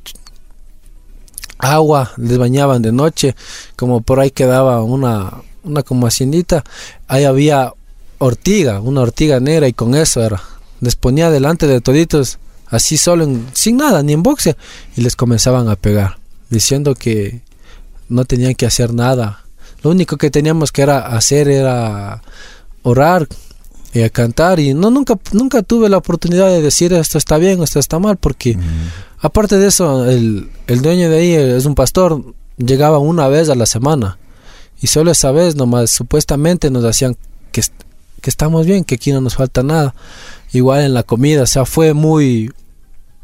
[1.59, 3.35] agua, les bañaban de noche.
[3.77, 5.33] Como por ahí quedaba una,
[5.63, 6.65] una como haciendita.
[7.09, 7.73] Ahí había
[8.19, 10.43] ortiga, una ortiga negra y con eso era.
[10.81, 14.57] Les ponía delante de toditos, así solo, en- sin nada, ni en boxe.
[14.97, 16.19] Y les comenzaban a pegar,
[16.51, 17.43] diciendo que
[18.09, 19.45] no tenían que hacer nada.
[19.83, 22.23] Lo único que teníamos que era hacer era
[22.83, 23.27] orar,
[23.93, 27.79] eh, cantar y no nunca nunca tuve la oportunidad de decir esto está bien, esto
[27.79, 28.59] está mal porque
[29.21, 33.55] aparte de eso el, el dueño de ahí es un pastor, llegaba una vez a
[33.55, 34.19] la semana
[34.81, 37.17] y solo esa vez nomás supuestamente nos hacían
[37.53, 37.63] que,
[38.21, 39.95] que estamos bien, que aquí no nos falta nada.
[40.53, 42.53] Igual en la comida, o sea, fue muy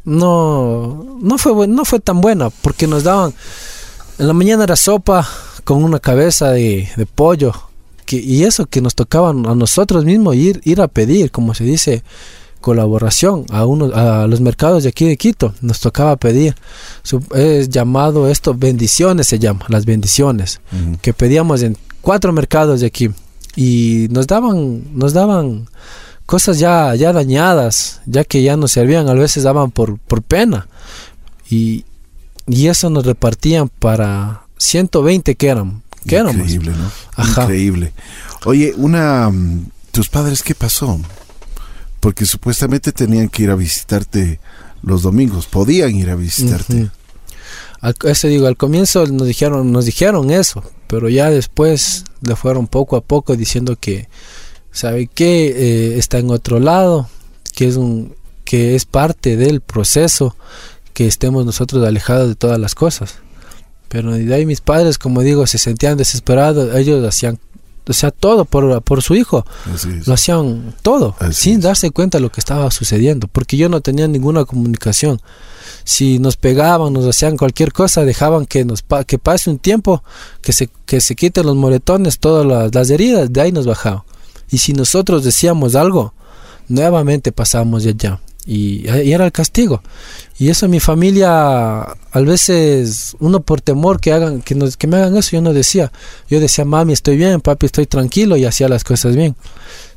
[0.03, 3.33] no no fue no fue tan buena porque nos daban
[4.21, 5.27] en la mañana era sopa
[5.63, 7.53] con una cabeza de, de pollo.
[8.05, 11.63] Que, y eso que nos tocaba a nosotros mismos ir, ir a pedir, como se
[11.63, 12.03] dice,
[12.59, 15.55] colaboración a, uno, a los mercados de aquí de Quito.
[15.61, 16.55] Nos tocaba pedir.
[17.33, 20.61] Es llamado esto, bendiciones se llama, las bendiciones.
[21.01, 23.09] Que pedíamos en cuatro mercados de aquí.
[23.55, 25.67] Y nos daban, nos daban
[26.31, 30.69] cosas ya, ya dañadas, ya que ya no servían, a veces daban por, por pena.
[31.49, 31.83] Y,
[32.47, 35.83] y eso nos repartían para 120 que eran.
[36.07, 36.37] Que éramos.
[36.37, 36.89] Increíble, ¿no?
[37.17, 37.41] Ajá.
[37.43, 37.91] Increíble.
[38.45, 39.29] Oye, una...
[39.29, 41.01] mm, ¿Tus padres qué pasó?
[41.99, 44.39] Porque supuestamente tenían que ir a visitarte
[44.83, 45.47] los domingos.
[45.47, 46.91] Podían ir a visitarte.
[47.81, 52.67] Al, eso digo, al comienzo nos dijeron, nos dijeron eso, pero ya después le fueron
[52.67, 54.07] poco a poco diciendo que,
[54.71, 55.47] ¿sabe qué?
[55.47, 57.09] Eh, está en otro lado,
[57.55, 60.35] que es un, que es parte del proceso,
[60.93, 63.15] que estemos nosotros alejados de todas las cosas.
[63.87, 67.39] Pero de ahí mis padres, como digo, se sentían desesperados, ellos hacían,
[67.87, 69.45] o sea, todo por, por su hijo
[70.05, 71.61] lo hacían todo Así sin es.
[71.63, 75.19] darse cuenta de lo que estaba sucediendo porque yo no tenía ninguna comunicación
[75.83, 80.03] si nos pegaban nos hacían cualquier cosa dejaban que nos que pase un tiempo
[80.41, 84.03] que se que se quiten los moretones todas las, las heridas de ahí nos bajaban
[84.51, 86.13] y si nosotros decíamos algo
[86.67, 88.19] nuevamente pasábamos de allá.
[88.45, 89.83] Y, y era el castigo.
[90.39, 94.97] Y eso mi familia a veces uno por temor que hagan que nos que me
[94.97, 95.91] hagan eso yo no decía.
[96.29, 99.35] Yo decía mami estoy bien papi estoy tranquilo y hacía las cosas bien.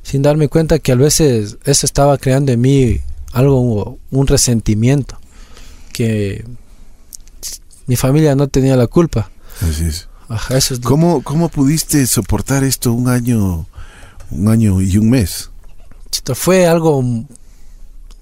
[0.03, 3.01] Sin darme cuenta que a veces eso estaba creando en mí
[3.33, 5.19] algo un resentimiento
[5.93, 6.45] que
[7.87, 9.31] mi familia no tenía la culpa.
[9.61, 10.09] Así es.
[10.29, 13.67] Ajá, eso es ¿Cómo, ¿Cómo pudiste soportar esto un año,
[14.31, 15.51] un año y un mes?
[16.11, 17.03] Esto fue algo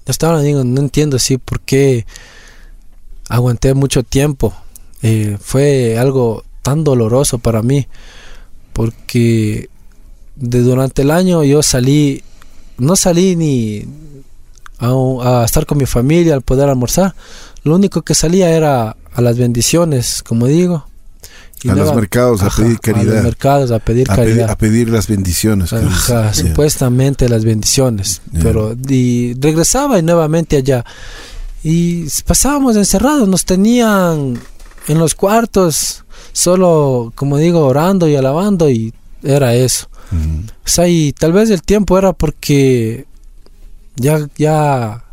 [0.05, 2.05] hasta digo no entiendo así por qué
[3.29, 4.53] aguanté mucho tiempo.
[5.01, 7.87] Eh, fue algo tan doloroso para mí
[8.71, 9.69] porque
[10.35, 12.23] de durante el año yo salí
[12.77, 13.85] no salí ni
[14.79, 17.15] a, a estar con mi familia al poder almorzar.
[17.63, 20.85] Lo único que salía era a las bendiciones como digo
[21.61, 23.23] y A los mercados a Ajá, pedir a los caridad.
[23.23, 25.71] mercados a pedir A, pedir, caridad a pedir las bendiciones.
[25.73, 28.21] Ajá, supuestamente las bendiciones.
[28.31, 28.39] Ya.
[28.41, 30.83] Pero y regresaba y nuevamente allá.
[31.63, 34.39] Y pasábamos encerrados, nos tenían
[34.87, 39.87] en los cuartos, solo, como digo, orando y alabando y era eso.
[40.11, 40.43] Ujú.
[40.65, 43.05] O sea, y tal vez el tiempo era porque
[43.95, 45.03] ya, ya,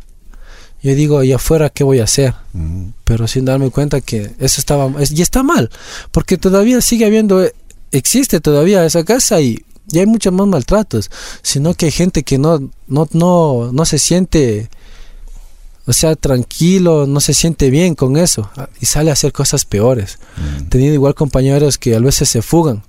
[0.83, 2.33] Yo digo, ¿y afuera qué voy a hacer?
[3.03, 5.69] Pero sin darme cuenta que eso estaba, es- y está mal,
[6.11, 7.53] porque todavía sigue habiendo, eh,
[7.91, 11.11] existe todavía esa casa y, y hay muchos más maltratos,
[11.43, 14.69] sino que hay gente que no, no, no, no se siente,
[15.85, 19.65] o sea, tranquilo, no se siente bien con eso ah, y sale a hacer cosas
[19.65, 20.17] peores.
[20.69, 22.81] Tenido igual compañeros que a veces se fugan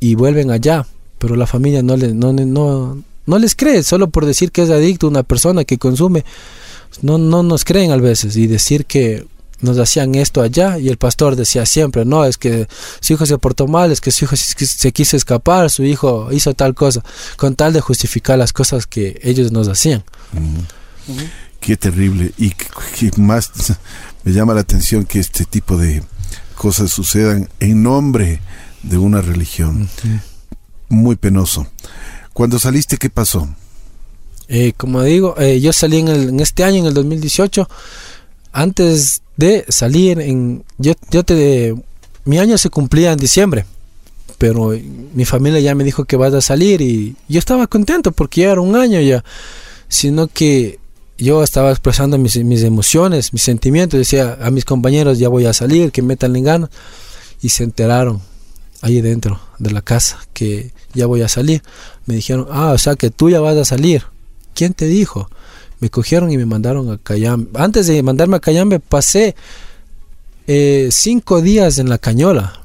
[0.00, 0.86] y vuelven allá,
[1.18, 4.70] pero la familia no, le, no, no, no les cree, solo por decir que es
[4.70, 6.24] adicto una persona que consume,
[7.02, 9.26] no, no nos creen a veces y decir que
[9.60, 12.68] nos hacían esto allá y el pastor decía siempre, no, es que
[13.00, 16.54] su hijo se portó mal, es que su hijo se quiso escapar, su hijo hizo
[16.54, 17.02] tal cosa,
[17.36, 20.04] con tal de justificar las cosas que ellos nos hacían.
[20.32, 21.22] Mm.
[21.60, 22.32] Qué terrible.
[22.36, 22.66] Y que,
[22.98, 23.50] que más
[24.24, 26.02] me llama la atención que este tipo de
[26.54, 28.40] cosas sucedan en nombre
[28.82, 29.88] de una religión.
[30.88, 31.66] Muy penoso.
[32.32, 33.48] Cuando saliste, ¿qué pasó?
[34.48, 37.68] Eh, como digo, eh, yo salí en, el- en este año, en el 2018,
[38.52, 40.64] antes de salir en...
[40.78, 41.74] Yo, yo te...
[42.24, 43.66] Mi año se cumplía en diciembre,
[44.38, 44.72] pero
[45.14, 48.50] mi familia ya me dijo que vas a salir y yo estaba contento porque ya
[48.52, 49.24] era un año ya,
[49.88, 50.80] sino que
[51.18, 55.52] yo estaba expresando mis, mis emociones, mis sentimientos, decía a mis compañeros ya voy a
[55.52, 56.70] salir, que metan ganas
[57.40, 58.20] y se enteraron
[58.82, 61.62] ahí dentro de la casa que ya voy a salir.
[62.06, 64.02] Me dijeron, ah, o sea que tú ya vas a salir.
[64.56, 65.28] ¿Quién te dijo?
[65.80, 67.50] Me cogieron y me mandaron a Cayambe.
[67.60, 69.36] Antes de mandarme a Cayambe pasé
[70.46, 72.62] eh, cinco días en la cañola.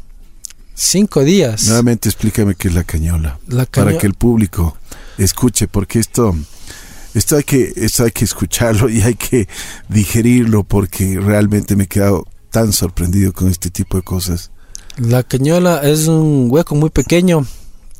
[0.74, 1.66] Cinco días.
[1.66, 3.40] Nuevamente explícame qué es la cañola.
[3.48, 4.78] La Para que el público
[5.18, 6.34] escuche, porque esto,
[7.14, 9.50] esto, hay que, esto hay que escucharlo y hay que
[9.90, 14.50] digerirlo, porque realmente me he quedado tan sorprendido con este tipo de cosas.
[14.98, 17.46] La cañola es un hueco muy pequeño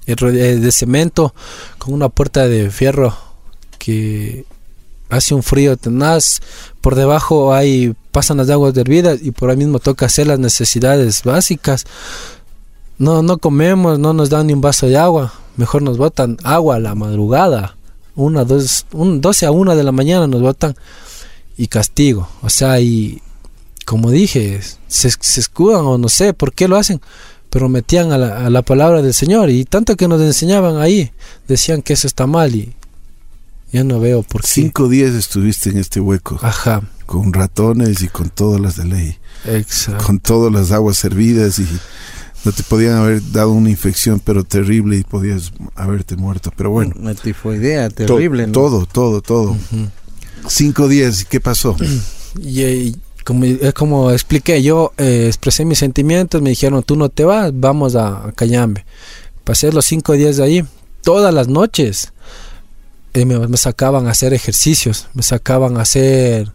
[0.06, 1.36] eh, eh, de cemento
[1.78, 3.31] con una puerta de fierro
[3.84, 4.46] que
[5.10, 6.40] hace un frío tenaz.
[6.82, 11.24] Por debajo hay pasan las aguas hervidas y por ahí mismo toca hacer las necesidades
[11.24, 11.86] básicas.
[13.00, 15.34] No no comemos, no nos dan ni un vaso de agua.
[15.58, 17.76] Mejor nos botan agua a la madrugada.
[18.16, 20.76] Una, dos, un, 12 a 1 de la mañana nos botan
[21.58, 22.28] y castigo.
[22.42, 23.22] O sea, y
[23.86, 27.02] como dije, se, se escudan o no sé por qué lo hacen,
[27.50, 31.12] pero metían a la, a la palabra del Señor y tanto que nos enseñaban ahí,
[31.48, 32.74] decían que eso está mal y
[33.72, 34.48] yo no veo por qué.
[34.48, 39.18] Cinco días estuviste en este hueco, Ajá, con ratones y con todas las de ley,
[39.46, 40.06] exacto.
[40.06, 41.68] con todas las aguas servidas y
[42.44, 46.52] no te podían haber dado una infección, pero terrible y podías haberte muerto.
[46.56, 48.54] Pero bueno, Una tifoidea to- terrible, ¿no?
[48.54, 49.52] todo, todo, todo.
[49.52, 49.88] Ujú.
[50.48, 51.76] Cinco días, ¿y qué pasó?
[52.42, 57.10] Y, eh, como, es como expliqué, yo eh, expresé mis sentimientos, me dijeron, tú no
[57.10, 58.86] te vas, vamos a, a Cayambe.
[59.44, 60.66] Pasé los cinco días de ahí,
[61.04, 62.14] todas las noches
[63.14, 66.52] eh, me, me sacaban a hacer ejercicios, me sacaban a hacer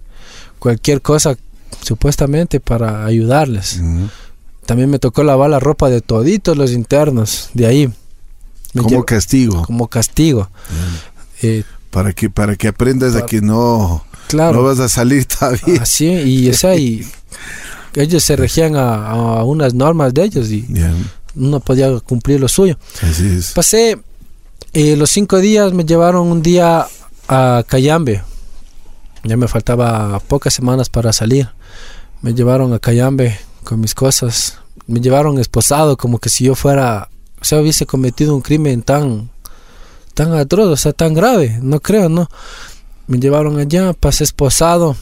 [0.58, 1.36] cualquier cosa
[1.82, 3.80] supuestamente para ayudarles.
[4.64, 7.86] También me tocó lavar la ropa de toditos los internos de ahí.
[8.72, 10.50] Me Como castigo, como castigo.
[11.42, 14.58] Eh, para que, para que aprendas a Pa- que no, claro.
[14.58, 15.82] no vas a salir todavía.
[15.82, 17.06] Así, y, o sea, y
[17.94, 20.92] ellos se regían a, a unas normas de ellos y Ya,
[21.34, 22.76] no podía cumplir lo suyo.
[23.02, 23.52] así es.
[23.52, 23.98] Pasé
[24.78, 26.86] eh, los cinco días, me llevaron un día
[27.28, 28.22] a Cayambe.
[29.24, 31.48] Ya me faltaba pocas semanas para salir.
[32.20, 34.58] Me llevaron a Cayambe con mis cosas.
[34.86, 37.08] Me llevaron esposado como que si yo fuera,
[37.40, 39.30] o sea, hubiese cometido un crimen tan,
[40.12, 41.58] tan atroz, o sea, tan grave.
[41.62, 42.28] No creo, ¿no?
[43.06, 44.94] Me llevaron allá, pasé esposado.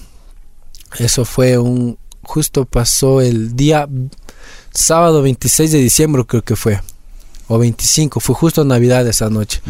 [1.01, 3.89] Eso fue un, justo pasó el día
[4.73, 6.81] sábado 26 de diciembre creo que fue
[7.49, 9.61] o 25, fue justo Navidad esa noche,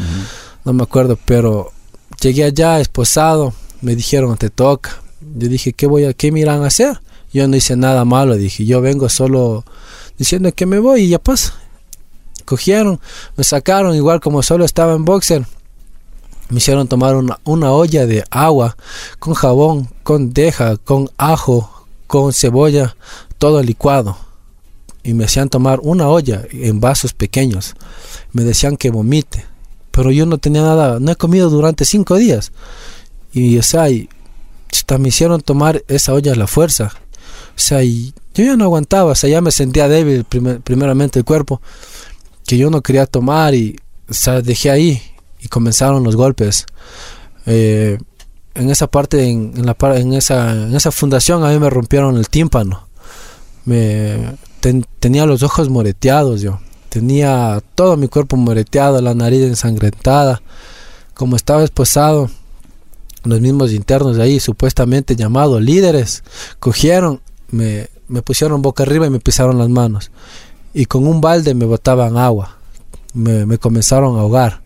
[0.65, 1.73] no me acuerdo, pero
[2.21, 5.03] llegué allá esposado, me dijeron te toca,
[5.37, 7.01] yo dije qué voy a, qué me irán a hacer,
[7.33, 9.65] yo no hice nada malo, dije yo vengo solo
[10.19, 11.55] diciendo que me voy y ya pasa,
[12.45, 13.01] cogieron,
[13.37, 15.47] me sacaron igual como solo estaba en boxer,
[16.51, 18.77] me hicieron tomar una, una olla de agua
[19.19, 22.97] con jabón, con deja, con ajo, con cebolla,
[23.39, 24.17] todo licuado
[25.05, 27.75] y me hacían tomar una olla en vasos pequeños.
[28.33, 29.45] Me decían que vomite,
[29.90, 32.51] pero yo no tenía nada, no he comido durante cinco días.
[33.33, 34.09] Y o sea, y,
[34.99, 36.93] me hicieron tomar esa olla a la fuerza.
[37.57, 41.18] O sea, y yo ya no aguantaba, o sea, ya me sentía débil primer- primeramente
[41.20, 41.61] el cuerpo,
[42.47, 43.78] que yo no quería tomar y
[44.09, 45.03] o sea, dejé ahí
[45.41, 46.66] y comenzaron los golpes.
[47.47, 47.99] Eh,
[48.55, 52.16] en esa parte, en, en la, en, esa, en esa fundación, a mí me rompieron
[52.16, 52.87] el tímpano.
[53.64, 56.59] Me, ten- tenía los ojos moreteados yo.
[56.89, 60.41] Tenía todo mi cuerpo moreteado, la nariz ensangrentada.
[61.12, 62.31] Como estaba esposado,
[63.25, 66.25] los mismos internos de ahí, supuestamente llamados líderes,
[66.61, 70.11] cogieron, me, me pusieron boca arriba y me pisaron las manos.
[70.73, 72.57] Y con un balde me botaban agua.
[73.12, 74.62] Me, me comenzaron a ahogar.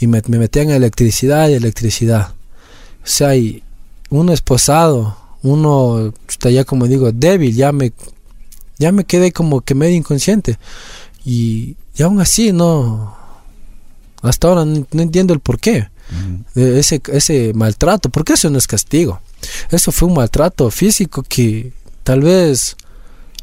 [0.00, 2.30] Y me, me metían electricidad y electricidad.
[3.04, 3.62] O sea, y
[4.08, 7.92] uno esposado, uno está ya como digo, débil, ya me,
[8.78, 10.58] ya me quedé como que medio inconsciente.
[11.24, 13.16] Y, y aún así no,
[14.22, 15.88] hasta ahora no, no entiendo el por qué
[16.54, 19.20] de ese, ese maltrato, porque eso no es castigo.
[19.70, 21.72] Eso fue un maltrato físico que
[22.04, 22.76] tal vez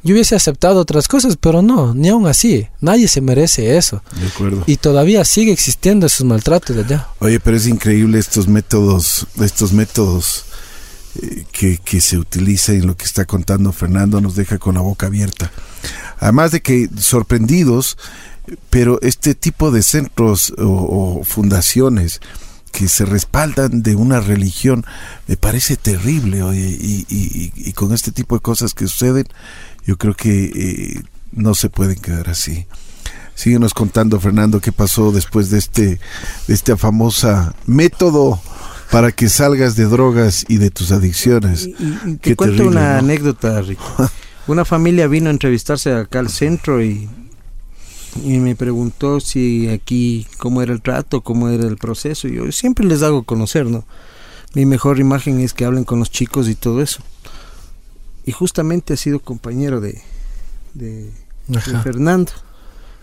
[0.03, 4.01] yo hubiese aceptado otras cosas, pero no, ni aún así, nadie se merece eso.
[4.19, 4.63] De acuerdo.
[4.65, 7.07] Y todavía sigue existiendo esos maltratos de allá.
[7.19, 10.45] Oye, pero es increíble estos métodos, estos métodos
[11.51, 15.07] que, que se utilizan en lo que está contando Fernando nos deja con la boca
[15.07, 15.51] abierta.
[16.19, 17.97] Además de que sorprendidos,
[18.69, 22.21] pero este tipo de centros o, fundaciones
[22.71, 24.85] que se respaldan de una religión
[25.27, 29.27] me parece terrible y, con este tipo de cosas que suceden
[29.85, 32.65] yo creo que eh, no se pueden quedar así
[33.35, 35.99] síguenos contando Fernando qué pasó después de este
[36.47, 38.41] de esta famosa método
[38.93, 41.75] para que salgas de drogas y de tus adicciones y,
[42.05, 42.99] y te cuento terrible, una ¿no?
[42.99, 43.83] anécdota Rico
[44.47, 47.09] una familia vino a entrevistarse acá al centro y
[48.23, 52.27] y me preguntó si aquí cómo era el trato, cómo era el proceso.
[52.27, 53.85] Yo siempre les hago conocer, ¿no?
[54.53, 57.01] Mi mejor imagen es que hablen con los chicos y todo eso.
[58.25, 60.01] Y justamente ha sido compañero de,
[60.73, 61.09] de,
[61.47, 62.31] de Fernando.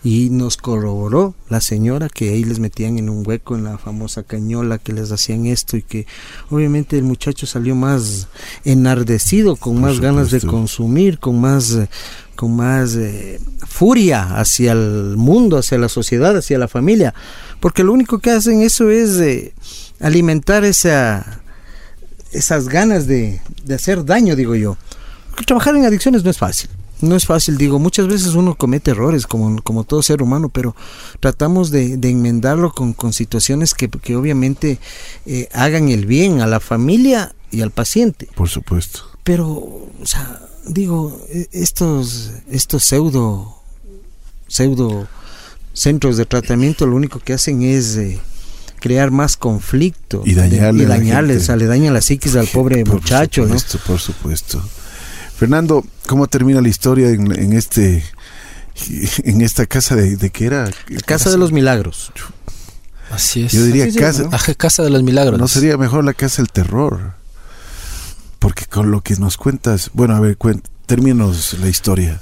[0.03, 4.23] Y nos corroboró la señora que ahí les metían en un hueco en la famosa
[4.23, 6.07] cañola que les hacían esto y que
[6.49, 8.27] obviamente el muchacho salió más
[8.65, 10.15] enardecido, con Por más supuesto.
[10.15, 11.77] ganas de consumir, con más
[12.35, 17.13] con más eh, furia hacia el mundo, hacia la sociedad, hacia la familia,
[17.59, 19.53] porque lo único que hacen eso es eh,
[19.99, 21.43] alimentar esa
[22.31, 24.77] esas ganas de, de hacer daño, digo yo.
[25.29, 26.69] Porque trabajar en adicciones no es fácil
[27.01, 30.75] no es fácil, digo, muchas veces uno comete errores como, como todo ser humano, pero
[31.19, 34.79] tratamos de, de enmendarlo con, con, situaciones que, que obviamente
[35.25, 38.27] eh, hagan el bien a la familia y al paciente.
[38.35, 39.01] Por supuesto.
[39.23, 41.19] Pero, o sea, digo,
[41.51, 43.55] estos, estos pseudo,
[44.47, 45.07] pseudo
[45.73, 47.97] centros de tratamiento lo único que hacen es...
[47.97, 48.19] Eh,
[48.81, 52.95] crear más conflicto y, dañarle de, y dañarles, le daña la psiquis al pobre por
[52.95, 53.83] muchacho, supuesto, ¿no?
[53.85, 54.63] Por supuesto.
[55.41, 58.03] Fernando, ¿cómo termina la historia en, en este
[59.23, 60.69] en esta casa de, de qué era?
[60.87, 62.11] La casa de los milagros.
[63.09, 63.51] Así es.
[63.51, 64.29] Yo diría Así casa, ¿no?
[64.33, 65.39] Ajá, casa de los milagros.
[65.39, 67.13] no sería mejor la casa del terror.
[68.37, 70.37] Porque con lo que nos cuentas, bueno, a ver,
[70.85, 72.21] terminos la historia.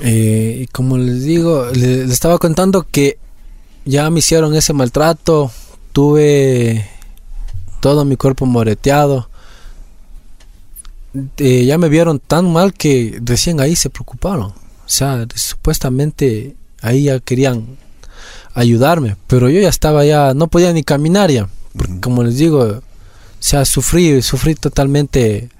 [0.00, 3.18] Eh, como les digo, les estaba contando que
[3.84, 5.52] ya me hicieron ese maltrato,
[5.92, 6.88] tuve
[7.80, 9.28] todo mi cuerpo moreteado.
[11.38, 14.46] Eh, ya me vieron tan mal que recién ahí se preocuparon.
[14.46, 17.78] O sea, supuestamente ahí ya querían
[18.54, 22.60] ayudarme, pero yo ya estaba ya, no podía ni caminar ya, porque como les digo,
[22.60, 22.82] o
[23.40, 25.50] sea, sufrí, sufrí totalmente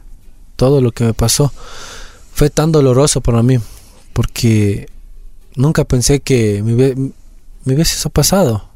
[0.57, 1.53] todo lo que me pasó.
[2.33, 3.59] Fue tan doloroso para mí,
[4.13, 4.89] porque
[5.57, 6.95] nunca pensé que me,
[7.65, 8.74] me hubiese eso pasado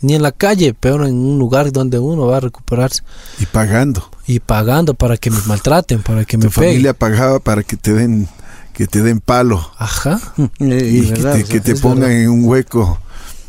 [0.00, 3.02] ni en la calle, pero en un lugar donde uno va a recuperarse.
[3.38, 4.10] Y pagando.
[4.26, 7.92] Y pagando para que me maltraten, para que tu me familia pagaba para que te
[7.92, 8.28] den
[8.72, 9.70] que te den palo.
[9.78, 10.20] Ajá.
[10.58, 12.22] Y, y verdad, que te, que te pongan verdad.
[12.22, 12.98] en un hueco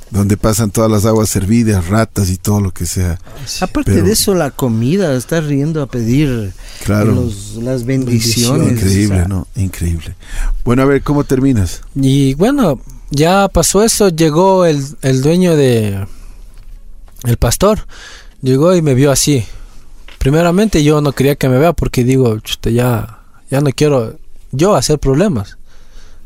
[0.10, 3.18] donde pasan todas las aguas servidas, ratas y todo lo que sea.
[3.46, 6.52] Sí, Aparte pero, de eso, la comida, estar riendo a pedir
[6.84, 8.74] claro, los, las bendiciones.
[8.74, 9.28] Increíble, o sea.
[9.28, 9.48] ¿no?
[9.56, 10.16] Increíble.
[10.66, 11.82] Bueno, a ver, ¿cómo terminas?
[11.96, 16.06] Y bueno, ya pasó eso, llegó el, el dueño de,
[17.24, 17.86] el pastor
[18.42, 19.46] llegó y me vio así.
[20.18, 23.20] Primeramente yo no quería que me vea porque digo, ya,
[23.50, 24.18] ya no quiero
[24.52, 25.58] yo hacer problemas,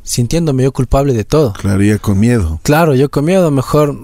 [0.04, 1.54] sintiéndome yo culpable de todo.
[1.54, 2.60] Claro, ya con miedo.
[2.64, 3.98] Claro, yo con miedo, mejor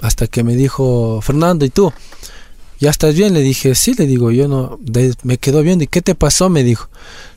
[0.00, 1.92] hasta que me dijo, Fernando, ¿y tú?
[2.80, 3.32] ¿Ya estás bien?
[3.32, 5.80] Le dije, sí, le digo, yo no, de, me quedó bien.
[5.80, 6.50] ¿Y qué te pasó?
[6.50, 6.88] Me dijo.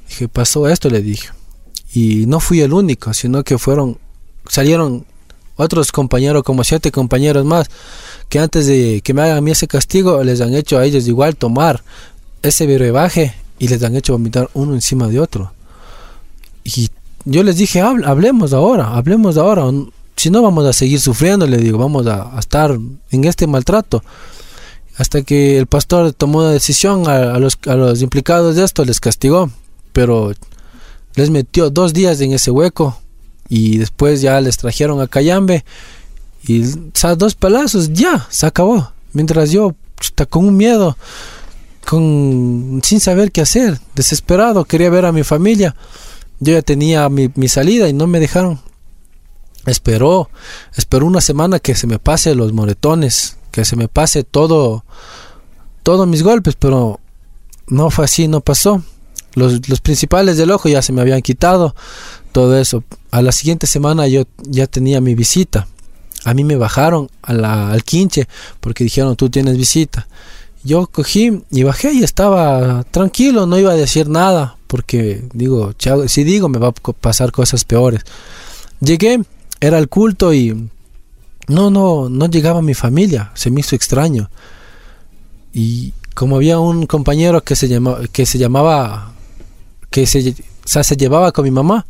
[0.10, 1.30] Dije, pasó esto, le dije.
[1.94, 3.98] Y no fui el único, sino que fueron,
[4.50, 5.06] salieron
[5.56, 7.70] otros compañeros, como siete compañeros más,
[8.30, 11.08] que antes de que me hagan a mí ese castigo, les han hecho a ellos
[11.08, 11.84] igual tomar
[12.42, 15.54] ese brebaje y les han hecho vomitar uno encima de otro.
[16.64, 16.90] Y
[17.26, 19.64] yo les dije, hablemos ahora, hablemos ahora.
[20.16, 22.78] Si no, vamos a seguir sufriendo, le digo, vamos a, estar
[23.12, 24.04] en este maltrato.
[24.98, 28.84] Hasta que el pastor tomó una decisión a, a, los, a los implicados de esto,
[28.84, 29.50] les castigó,
[29.94, 30.34] pero
[31.16, 33.00] les metió dos días en ese hueco
[33.48, 35.64] y después ya les trajeron a Cayambe
[36.46, 40.96] y o dos palazos ya se acabó mientras yo está con un miedo
[41.88, 45.74] con sin saber qué hacer, desesperado, quería ver a mi familia.
[46.40, 48.60] Yo ya tenía mi, mi salida y no me dejaron.
[49.66, 50.30] Esperó,
[50.76, 54.84] esperó una semana que se me pase los moretones, que se me pase todo,
[55.82, 57.00] todos mis golpes, pero
[57.68, 58.84] no fue así, no pasó.
[59.36, 61.74] Los, los principales del ojo ya se me habían quitado,
[62.34, 62.84] todo eso.
[63.12, 65.68] A la siguiente semana yo ya tenía mi visita.
[66.28, 68.28] A mí me bajaron a la, al quinche
[68.60, 70.08] porque dijeron tú tienes visita.
[70.62, 75.74] Yo cogí y bajé y estaba tranquilo, no iba a decir nada porque digo,
[76.08, 78.02] si digo me va a pasar cosas peores.
[78.82, 79.22] Llegué,
[79.62, 80.70] era el culto y
[81.48, 84.30] no, no, no llegaba mi familia, se me hizo extraño.
[85.54, 89.14] Y como había un compañero que se llamaba, que se llamaba,
[89.90, 90.36] que se,
[90.68, 91.86] o sea, se llevaba con mi mamá,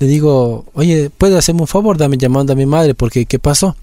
[0.00, 1.96] le digo, oye, ¿puedes hacerme un favor?
[1.96, 3.76] Dame llamando a mi madre, porque ¿qué pasó?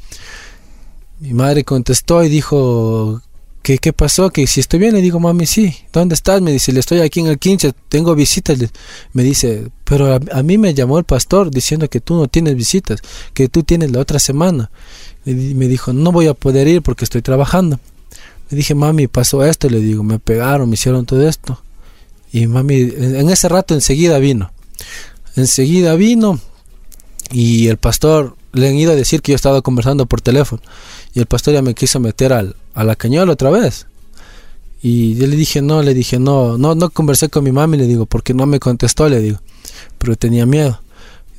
[1.22, 3.22] Mi madre contestó y dijo,
[3.62, 4.32] ¿qué, qué pasó?
[4.32, 6.42] Que si estoy bien, le digo, mami, sí, ¿dónde estás?
[6.42, 8.60] Me dice, le estoy aquí en el 15, tengo visitas.
[9.14, 13.00] Me dice, pero a, mí me llamó el pastor diciendo que tú no tienes visitas,
[13.34, 14.72] que tú tienes la otra semana.
[15.24, 17.80] Me dijo, no voy a poder ir porque estoy trabajando.
[18.50, 21.63] Le dije, mami, pasó esto, le digo, me pegaron, me hicieron todo esto.
[22.34, 24.52] Y mami, en ese rato enseguida vino.
[25.36, 26.40] Enseguida vino
[27.32, 30.62] y el pastor le han ido a decir que yo estaba conversando por teléfono.
[31.14, 33.86] Y el pastor ya me quiso meter al, a la cañola otra vez.
[34.82, 37.86] Y yo le dije, no, le dije, no, no, no conversé con mi mami, le
[37.86, 39.40] digo, porque no me contestó, le digo.
[40.00, 40.82] Pero tenía miedo.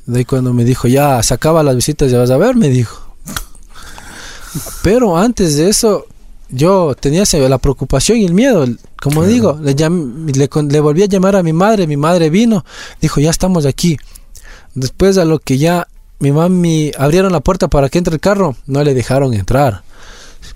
[0.05, 2.69] De ahí cuando me dijo, ya, se acaba las visitas, ya vas a ver, me
[2.69, 3.13] dijo.
[4.81, 6.05] Pero antes de eso,
[6.55, 8.65] yo tenía la preocupación y el miedo.
[9.01, 9.27] Como Claro.
[9.33, 12.65] digo, le, llam- le, le volví a llamar a mi madre, mi madre vino,
[13.01, 13.97] dijo, ya estamos aquí.
[14.73, 15.87] Después a lo que ya
[16.19, 19.83] mi mami abrieron la puerta para que entre el carro, no le dejaron entrar.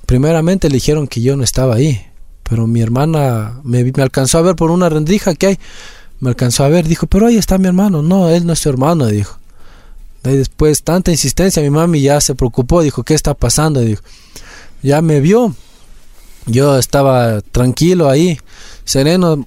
[0.05, 2.01] Primeramente le dijeron que yo no estaba ahí,
[2.43, 5.59] pero mi hermana me, alcanzó a ver por una rendija que hay,
[6.19, 8.69] me alcanzó a ver, dijo, pero ahí está mi hermano, no, él no es tu
[8.69, 9.37] hermano, dijo.
[10.23, 13.79] De ahí después, tanta insistencia, mi mami ya se preocupó, dijo, ¿qué está pasando?
[13.81, 14.01] Dijo,
[14.81, 15.55] ya me vio,
[16.49, 18.39] yo estaba tranquilo ahí,
[18.85, 19.45] sereno,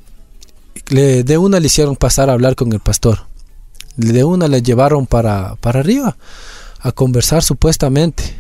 [0.89, 3.27] le, de una le hicieron pasar a hablar con el pastor,
[3.97, 6.17] de una le llevaron para, para arriba
[6.81, 8.37] a conversar supuestamente.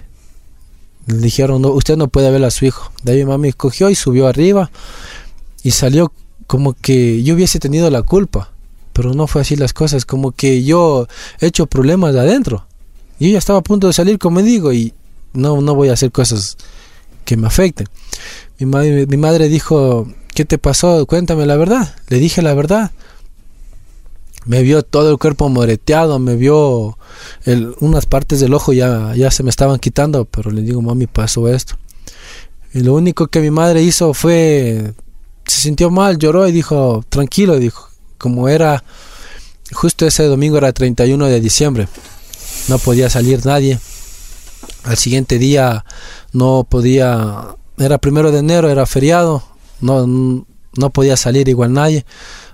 [1.07, 2.93] Le dijeron, no, usted no puede ver a su hijo.
[3.03, 4.71] De ahí mi mami cogió y subió arriba
[5.63, 6.13] y salió
[6.47, 8.51] como que yo hubiese tenido la culpa.
[8.93, 11.09] Pero no fue así las cosas, como que yo
[11.41, 12.67] he hecho problemas de adentro.
[13.19, 14.93] Yo ya estaba a punto de salir, como digo, y
[15.33, 16.57] no, no voy a hacer cosas
[17.25, 17.89] que me afecten.
[18.63, 20.07] Mi madre, mi madre dijo,
[20.37, 21.05] ¿qué te pasó?
[21.07, 21.97] Cuéntame la verdad.
[22.07, 22.93] Le dije la verdad.
[24.45, 26.97] Me vio todo el cuerpo moreteado, me vio
[27.45, 31.09] el- unas partes del ojo ya, ya se me estaban quitando, pero le digo, mami,
[31.09, 31.77] pasó esto.
[32.73, 34.95] Y lo único que mi madre hizo fue,
[35.45, 38.85] se sintió mal, lloró y dijo, tranquilo, dijo, como era,
[39.73, 41.89] justo ese domingo era 31 de diciembre,
[42.69, 43.81] no podía salir nadie.
[44.85, 45.85] Al siguiente día
[46.33, 49.43] no podía, era primero de enero, era feriado,
[49.81, 52.05] no, no podía salir igual nadie.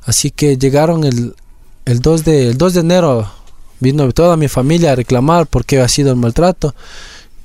[0.05, 1.35] Así que llegaron el,
[1.85, 3.31] el 2 de, el 2 de enero,
[3.81, 6.75] vino toda mi familia a reclamar por qué ha sido el maltrato.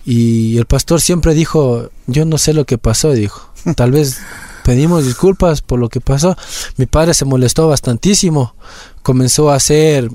[0.06, 3.50] Y el pastor siempre dijo, yo no sé lo que pasó, dijo.
[3.76, 4.18] Tal vez
[4.66, 6.36] pedimos disculpas por lo que pasó.
[6.78, 8.54] Mi padre se molestó bastantísimo.
[9.02, 10.10] Comenzó a hacer,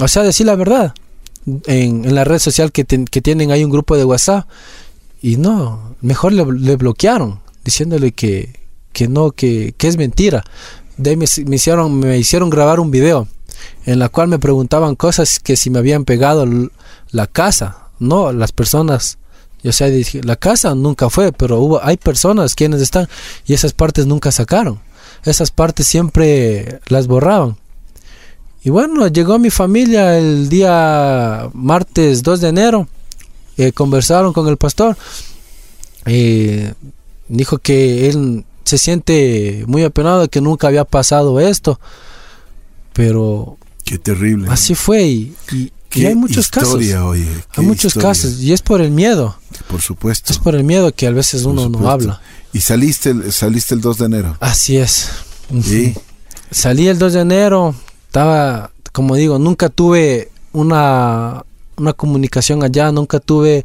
[0.00, 0.94] o sea, decir la verdad.
[1.66, 4.46] En, en la red social que, ten- que tienen hay un grupo de WhatsApp.
[5.20, 8.58] Y no, mejor le, le bloquearon, diciéndole que,
[8.92, 10.44] que no, que, que es mentira.
[10.96, 13.28] De ahí me, hicieron, me hicieron grabar un video
[13.86, 16.46] en la cual me preguntaban cosas que si me habían pegado
[17.10, 19.18] la casa, no las personas.
[19.62, 23.08] Yo sea, dije, la casa nunca fue, pero hubo, hay personas quienes están
[23.46, 24.80] y esas partes nunca sacaron.
[25.24, 27.56] Esas partes siempre las borraban.
[28.62, 32.88] Y bueno, llegó mi familia el día martes 2 de enero.
[33.58, 34.96] Eh, conversaron con el pastor.
[36.06, 36.72] eh,
[37.28, 41.78] dijo que él se siente muy apenado que nunca había pasado esto.
[42.92, 44.48] Pero Qué terrible.
[44.50, 46.74] así fue y, y- Qué y hay muchos casos.
[46.74, 46.94] oye,
[47.56, 48.08] Hay muchos historia.
[48.10, 49.36] casos y es por el miedo.
[49.68, 50.32] Por supuesto.
[50.34, 52.20] Es por el miedo que a veces por uno no habla.
[52.52, 54.36] Y saliste el, saliste el 2 de enero.
[54.40, 55.08] Así es.
[55.64, 55.94] Sí.
[56.50, 57.74] Salí el 2 de enero,
[58.06, 61.44] estaba, como digo, nunca tuve una,
[61.78, 63.64] una comunicación allá, nunca tuve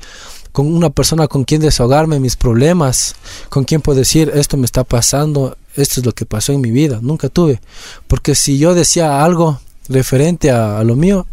[0.52, 3.16] con una persona con quien desahogarme mis problemas,
[3.50, 6.72] con quien puedo decir, esto me está pasando, esto es lo que pasó en mi
[6.72, 7.60] vida, nunca tuve.
[8.08, 9.60] Porque si yo decía algo
[9.90, 11.26] referente a, a lo mío,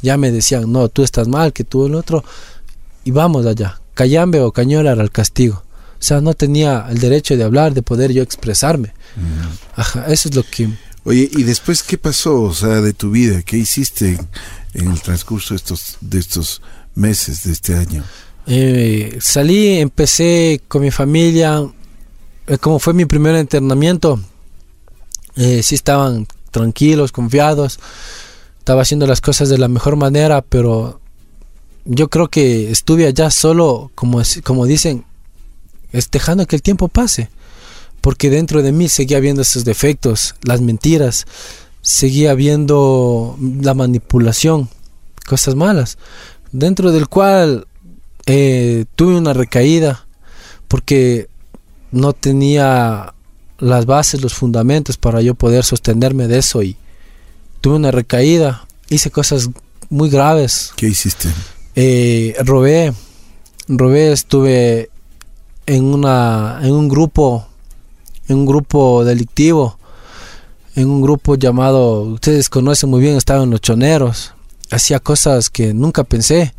[0.00, 2.24] ya me decían, no, tú estás mal, que tú el otro,
[3.04, 3.80] y vamos allá.
[3.94, 5.64] Cayambe o Cañola era el castigo.
[5.98, 8.92] O sea, no tenía el derecho de hablar, de poder yo expresarme.
[9.74, 10.68] Ajá, eso es lo que...
[11.02, 13.42] Oye, ¿y después qué pasó, o sea, de tu vida?
[13.42, 14.20] ¿Qué hiciste
[14.74, 16.62] en el transcurso de estos, de estos
[16.94, 18.04] meses, de este año?
[18.46, 21.62] Eh, salí, empecé con mi familia,
[22.46, 24.20] eh, como fue mi primer entrenamiento,
[25.36, 27.78] eh, sí estaban tranquilos, confiados,
[28.58, 31.00] estaba haciendo las cosas de la mejor manera, pero
[31.84, 35.04] yo creo que estuve allá solo, como, como dicen,
[35.92, 37.30] es dejando que el tiempo pase,
[38.00, 41.26] porque dentro de mí seguía viendo esos defectos, las mentiras,
[41.88, 44.68] seguía viendo la manipulación,
[45.26, 45.96] cosas malas,
[46.52, 47.66] dentro del cual
[48.26, 50.06] eh, tuve una recaída,
[50.68, 51.30] porque
[51.90, 53.14] no tenía
[53.56, 56.76] las bases, los fundamentos para yo poder sostenerme de eso y
[57.62, 59.48] tuve una recaída, hice cosas
[59.88, 61.30] muy graves, ¿Qué hiciste?
[61.74, 62.92] eh, robé,
[63.66, 64.90] robé, estuve
[65.64, 67.48] en una, en un grupo,
[68.28, 69.77] en un grupo delictivo,
[70.78, 74.32] en un grupo llamado, ustedes conocen muy bien, estaba en los choneros,
[74.70, 76.54] hacía cosas que nunca pensé,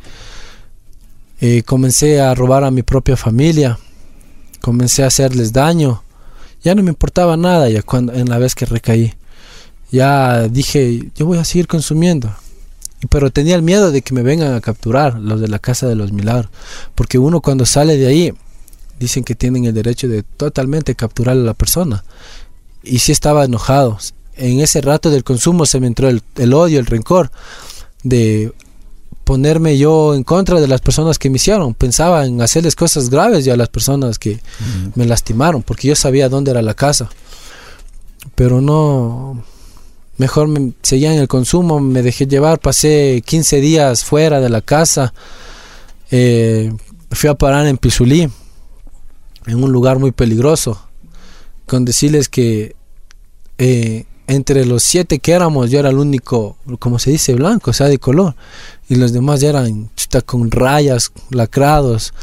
[1.41, 3.79] Eh, comencé a robar a mi propia familia,
[4.59, 6.03] comencé a hacerles daño,
[6.61, 9.13] ya no me importaba nada ya cuando, en la vez que recaí,
[9.89, 12.27] ya dije, yo voy a seguir consumiendo,
[13.09, 15.95] pero tenía el miedo de que me vengan a capturar los de la casa de
[15.95, 16.51] los milagros,
[16.93, 18.33] porque uno cuando sale de ahí
[18.99, 22.03] dicen que tienen el derecho de totalmente capturar a la persona.
[22.89, 23.97] Y sí estaba enojado.
[24.35, 27.31] En ese rato del consumo se me entró el, el odio, el rencor
[28.03, 28.53] de
[29.29, 31.75] ponerme yo en contra de las personas que me hicieron.
[31.75, 34.39] Pensaba en hacerles cosas graves ya a las personas que
[34.95, 37.09] me lastimaron, porque yo sabía dónde era la casa.
[38.33, 39.43] Pero no,
[40.17, 44.61] mejor me seguía en el consumo, me dejé llevar, pasé 15 días fuera de la
[44.61, 45.13] casa,
[46.09, 46.73] eh,
[47.11, 48.29] fui a parar en Pizulí,
[49.45, 50.81] en un lugar muy peligroso,
[51.67, 52.75] con decirles que
[53.59, 57.73] eh, entre los siete que éramos yo era el único, como se dice, blanco, o
[57.73, 58.35] sea, de color,
[58.87, 62.13] y los demás ya eran chuta, con rayas, lacrados,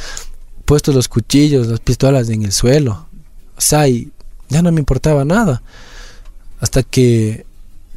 [0.64, 3.06] puestos los cuchillos, las pistolas en el suelo,
[3.56, 4.10] o sea, y
[4.48, 5.62] ya no me importaba nada,
[6.60, 7.44] hasta que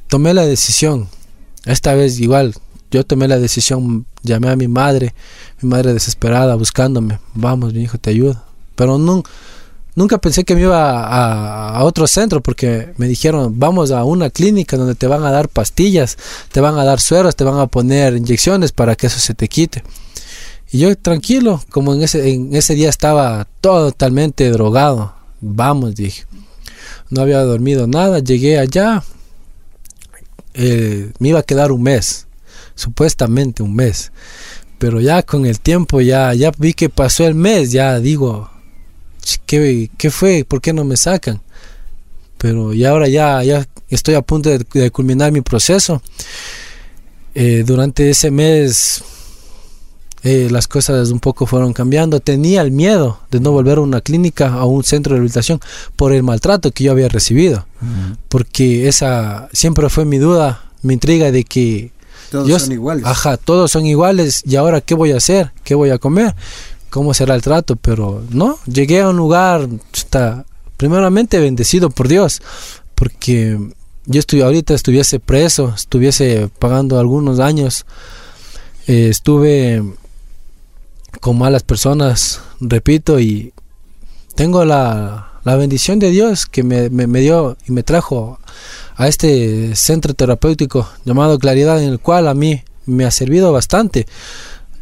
[0.08, 1.08] tomé la decisión.
[1.66, 2.56] Esta vez igual,
[2.90, 5.14] yo tomé la decisión, llamé a mi madre,
[5.62, 8.42] mi madre desesperada buscándome, vamos, mi hijo, te ayudo.
[8.76, 9.24] Pero nun-
[10.00, 14.78] nunca pensé que me iba a, otro centro porque me dijeron, vamos a una clínica
[14.78, 16.18] donde te van a dar pastillas,
[16.54, 19.50] te van a dar sueros, te van a poner inyecciones para que eso se te
[19.50, 19.84] quite.
[20.72, 26.24] Y yo tranquilo, como en ese, en ese día estaba totalmente drogado, vamos, dije.
[27.10, 29.04] No había dormido nada, llegué allá,
[30.54, 32.26] eh, me iba a quedar un mes,
[32.74, 34.14] supuestamente un mes.
[34.78, 38.59] Pero ya con el tiempo, ya, ya vi que pasó el mes, ya digo, "Ch,
[39.45, 40.45] ¿qué, qué fue?
[40.47, 41.41] ¿Por qué no me sacan?
[42.38, 46.01] Pero y ahora ya, ya estoy a punto de, de culminar mi proceso.
[47.36, 49.03] Eh, durante ese mes
[50.24, 52.20] eh, las cosas un poco fueron cambiando.
[52.20, 55.59] Tenía el miedo de no volver a una clínica, a un centro de rehabilitación,
[55.95, 57.65] por el maltrato que yo había recibido.
[58.28, 61.91] Porque esa siempre fue mi duda, mi intriga de que
[62.32, 63.05] Todos yo- son iguales.
[63.05, 64.43] Ajá, todos son iguales.
[64.45, 65.51] ¿Y ahora qué voy a hacer?
[65.63, 66.36] ¿Qué voy a comer?
[66.90, 67.76] ¿Cómo será el trato?
[67.76, 70.46] Pero no, llegué a un lugar, chuta,
[70.78, 72.42] primeramente bendecido por Dios,
[72.96, 73.58] porque
[74.06, 77.86] yo estoy, ahorita estuviese preso, estuviese pagando algunos años,
[78.88, 79.84] eh, estuve
[81.22, 83.54] con malas personas, repito, y
[84.36, 88.40] tengo la, la bendición de Dios que me- me dio y me trajo
[88.96, 94.08] a este centro terapéutico llamado Claridad, en el cual a mí me ha servido bastante,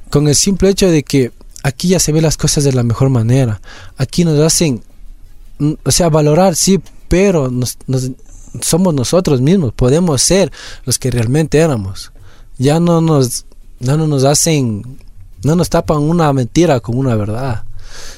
[0.10, 1.32] con el simple hecho de que
[1.68, 3.62] aquí ya se ve las cosas de la mejor manera,
[3.98, 4.82] aquí nos hacen,
[5.60, 7.78] mm, o sea, valorar, sí, pero nos-
[8.62, 10.52] somos nosotros mismos, podemos ser
[10.86, 12.12] los que realmente éramos,
[12.58, 13.46] ya no nos,
[13.80, 14.98] no nos hacen,
[15.44, 17.64] no nos tapan una mentira con una verdad.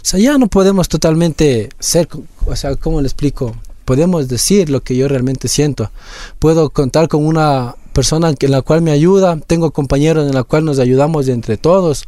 [0.01, 2.07] O sea, ya no podemos totalmente ser,
[2.45, 3.55] o sea, ¿cómo le explico?
[3.85, 5.91] Podemos decir lo que yo realmente siento.
[6.39, 10.63] Puedo contar con una persona en la cual me ayuda, tengo compañeros en la cual
[10.65, 12.05] nos ayudamos entre todos.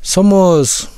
[0.00, 0.88] Somos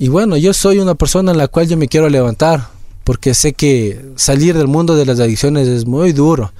[0.00, 2.68] y bueno, yo soy una persona en la cual yo me quiero levantar
[3.04, 6.52] porque sé que salir del mundo de las adicciones es muy duro.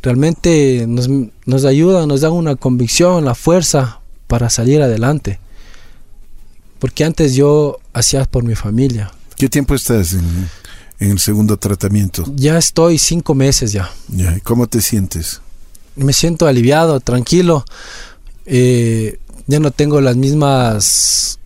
[0.00, 1.08] Realmente nos,
[1.44, 5.40] nos ayuda, nos da una convicción, la fuerza para salir adelante.
[6.78, 9.10] Porque antes yo hacía por mi familia.
[9.36, 10.48] ¿Qué tiempo estás en,
[11.00, 12.24] en el segundo tratamiento?
[12.36, 13.90] Ya estoy cinco meses ya.
[14.08, 15.40] Ya, ¿y ¿Cómo te sientes?
[15.96, 17.64] Me siento aliviado, tranquilo.
[18.46, 19.18] Eh,
[19.48, 21.38] ya no tengo las mismas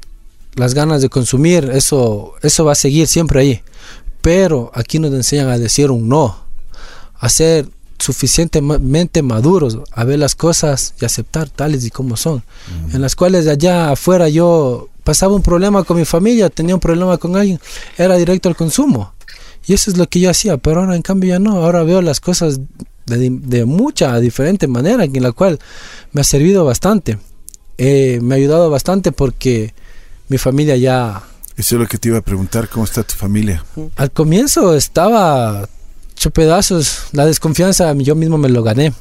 [0.55, 3.63] las ganas de consumir, eso, eso va a seguir siempre ahí.
[4.21, 6.37] Pero aquí nos enseñan a decir un no,
[7.19, 7.67] a ser
[7.99, 12.43] suficientemente maduros, a ver las cosas y aceptar tales y como son.
[12.93, 16.81] En las cuales de allá afuera yo pasaba un problema con mi familia, tenía un
[16.81, 17.61] problema con alguien,
[17.97, 19.15] era directo al consumo.
[19.67, 22.03] Y eso es lo que yo hacía, pero ahora en cambio ya no, ahora veo
[22.03, 22.61] las cosas
[23.07, 25.61] de, de mucha diferente manera, en la cual
[26.13, 27.19] me ha servido bastante.
[27.79, 29.75] Eh, me ha ayudado bastante porque
[30.29, 31.23] mi familia ya...
[31.57, 33.65] Eso es lo que te iba a preguntar, ¿cómo está tu familia?
[33.97, 35.69] Al comienzo estaba
[36.13, 38.93] hecho pedazos, la desconfianza yo mismo me lo gané.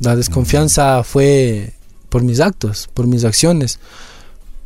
[0.00, 1.72] La desconfianza fue
[2.08, 3.78] por mis actos, por mis acciones.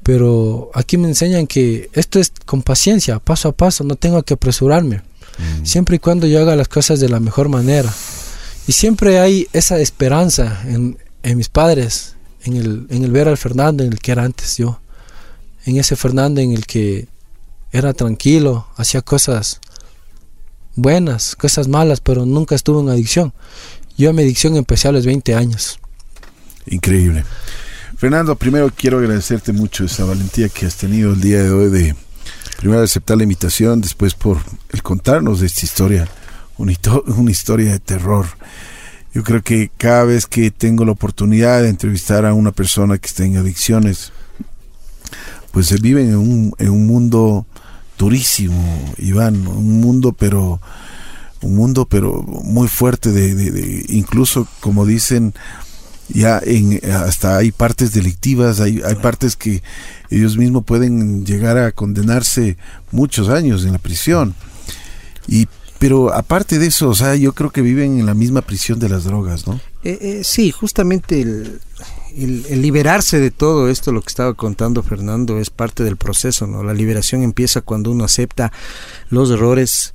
[0.02, 4.34] Pero aquí me enseñan que esto es con paciencia, paso a paso, no tengo que
[4.34, 4.96] apresurarme.
[5.38, 5.64] Mm.
[5.64, 7.92] Siempre y cuando yo haga las cosas de la mejor manera.
[8.66, 13.36] Y siempre hay esa esperanza en, en mis padres, en el, en el ver al
[13.36, 14.80] Fernando en el que era antes yo.
[15.64, 17.08] En ese Fernando en el que
[17.70, 19.60] era tranquilo, hacía cosas
[20.74, 23.32] buenas, cosas malas, pero nunca estuvo en adicción.
[23.96, 25.78] Yo a mi adicción empecé a los 20 años.
[26.66, 27.24] Increíble.
[27.96, 31.94] Fernando, primero quiero agradecerte mucho esa valentía que has tenido el día de hoy de
[32.58, 34.38] primero aceptar la invitación, después por
[34.70, 36.08] el contarnos de esta historia,
[36.58, 36.72] una,
[37.06, 38.26] una historia de terror.
[39.14, 43.06] Yo creo que cada vez que tengo la oportunidad de entrevistar a una persona que
[43.08, 44.12] está en adicciones,
[45.50, 47.44] pues se vive en un, en un mundo
[47.98, 50.60] durísimo, Iván, un mundo pero
[51.42, 55.34] un mundo pero muy fuerte de, de- de- incluso como dicen
[56.08, 59.62] ya en hasta hay partes delictivas, hay, hay partes que
[60.10, 62.56] ellos mismos pueden llegar a condenarse
[62.90, 64.34] muchos años en la prisión.
[65.26, 65.48] Y
[65.82, 68.88] pero aparte de eso, o sea, yo creo que viven en la misma prisión de
[68.88, 69.54] las drogas, ¿no?
[69.82, 71.60] Eh, eh, sí, justamente el,
[72.62, 76.62] liberarse de todo esto, lo que estaba contando Fernando, es parte del proceso, ¿no?
[76.62, 78.52] La liberación empieza cuando uno acepta
[79.10, 79.92] los errores,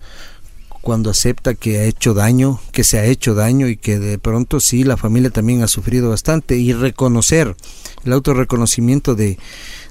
[0.81, 4.59] cuando acepta que ha hecho daño, que se ha hecho daño y que de pronto
[4.59, 7.55] sí, la familia también ha sufrido bastante y reconocer,
[8.03, 9.37] el autorreconocimiento de,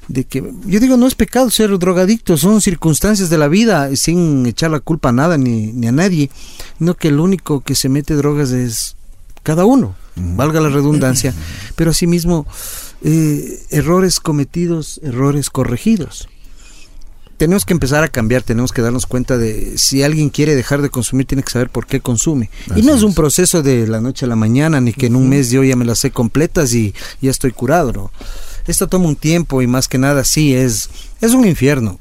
[0.09, 4.47] de que, yo digo, no es pecado ser drogadicto, son circunstancias de la vida, sin
[4.47, 6.31] echar la culpa a nada ni, ni a nadie,
[6.79, 8.97] no que el único que se mete drogas es
[9.43, 11.35] cada uno, valga la redundancia,
[11.75, 12.47] pero asimismo
[13.03, 16.29] eh, errores cometidos, errores corregidos.
[17.37, 20.89] Tenemos que empezar a cambiar, tenemos que darnos cuenta de si alguien quiere dejar de
[20.89, 22.49] consumir, tiene que saber por qué consume.
[22.75, 23.17] y no Así es un es.
[23.17, 25.85] proceso de la noche a la mañana, ni que en un mes yo ya me
[25.85, 27.93] las sé completas y ya estoy curado.
[27.93, 28.11] ¿no?
[28.67, 30.91] Esto toma un tiempo y más que nada sí, es,
[31.21, 31.99] es un infierno.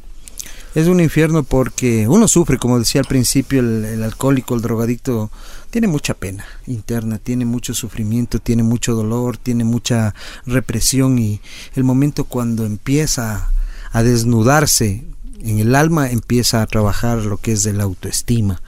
[0.74, 5.32] Es un infierno porque uno sufre, como decía al principio, el, el alcohólico, el drogadicto,
[5.70, 10.13] tiene mucha pena interna, tiene mucho sufrimiento, tiene mucho dolor, tiene mucha
[10.45, 11.41] represión y
[11.76, 13.51] el momento cuando empieza
[13.91, 15.05] a desnudarse
[15.41, 18.61] en el alma, empieza a trabajar lo que es de la autoestima.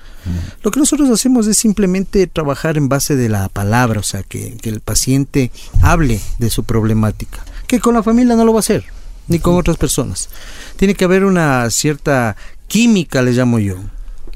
[0.62, 4.58] Lo que nosotros hacemos es simplemente trabajar en base de la palabra, o sea, que,
[4.58, 8.62] que el paciente hable de su problemática, que con la familia no lo va a
[8.62, 8.86] hacer,
[9.28, 10.30] ni con otras personas.
[10.78, 12.36] Tiene que haber una cierta
[12.68, 13.76] química, le llamo yo,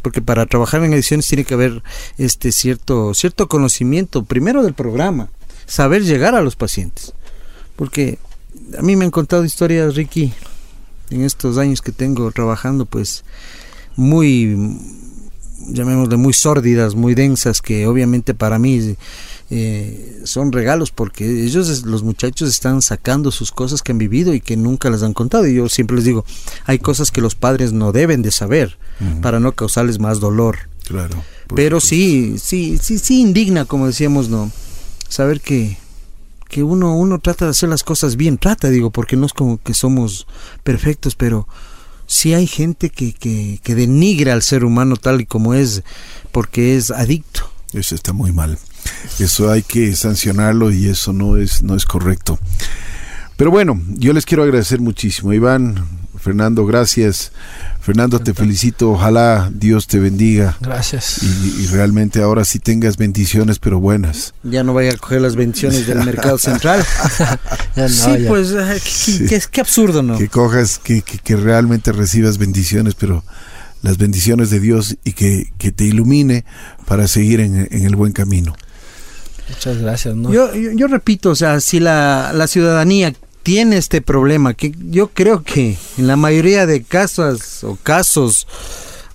[0.02, 1.84] porque para trabajar en ediciones tiene que haber
[2.18, 5.30] este cierto cierto conocimiento primero del programa,
[5.66, 7.14] saber llegar a los pacientes,
[7.76, 8.20] porque
[8.78, 10.34] a mí me han contado historias, Ricky,
[11.10, 13.24] en estos años que tengo trabajando, pues
[13.96, 14.56] muy
[15.74, 18.96] llamémosle muy sórdidas, muy densas, que obviamente para mí
[19.50, 24.42] eh, son regalos porque ellos, los muchachos, están sacando sus cosas que han vivido y
[24.42, 25.48] que nunca las han contado.
[25.48, 26.26] Y yo siempre les digo,
[26.66, 28.78] hay cosas que los padres no deben de saber
[29.22, 30.70] para no causarles más dolor.
[30.88, 31.24] Claro.
[31.56, 31.90] Pero supuesto.
[31.90, 34.52] sí, sí, sí, sí indigna, como decíamos, no,
[35.10, 35.78] saber que
[36.52, 39.58] que uno uno trata de hacer las cosas bien, trata, digo, porque no es como
[39.58, 40.28] que somos
[40.64, 41.48] perfectos, pero
[42.12, 45.82] sí hay gente que, que, que denigra al ser humano tal y como es,
[46.34, 47.50] porque es adicto.
[47.72, 48.60] Eso está muy mal.
[49.20, 52.38] Eso hay que sancionarlo y eso no es, no es correcto.
[53.38, 55.32] Pero bueno, yo les quiero agradecer muchísimo.
[55.32, 55.88] Iván,
[56.22, 57.32] Fernando, gracias.
[57.82, 58.92] Fernando, te felicito.
[58.92, 61.24] Ojalá Dios te bendiga Gracias.
[61.24, 64.34] y, y realmente ahora sí tengas bendiciones, pero buenas.
[64.44, 66.86] Ya no vaya a coger las bendiciones del mercado central.
[67.76, 68.28] Ya no, sí, ya.
[68.30, 70.18] pues, qué, qué- qué absurdo, ¿no?
[70.18, 73.24] Que cojas, que, que, que realmente recibas bendiciones, pero
[73.82, 76.44] las bendiciones de Dios y que, que te ilumine
[76.86, 78.56] para seguir en, en el buen camino.
[79.50, 80.16] Muchas gracias.
[80.16, 80.32] ¿no?
[80.32, 83.14] Yo, yo, yo repito, o sea, si la, la ciudadanía
[83.44, 88.48] tiene este problema, que yo creo que en la mayoría de casos o casos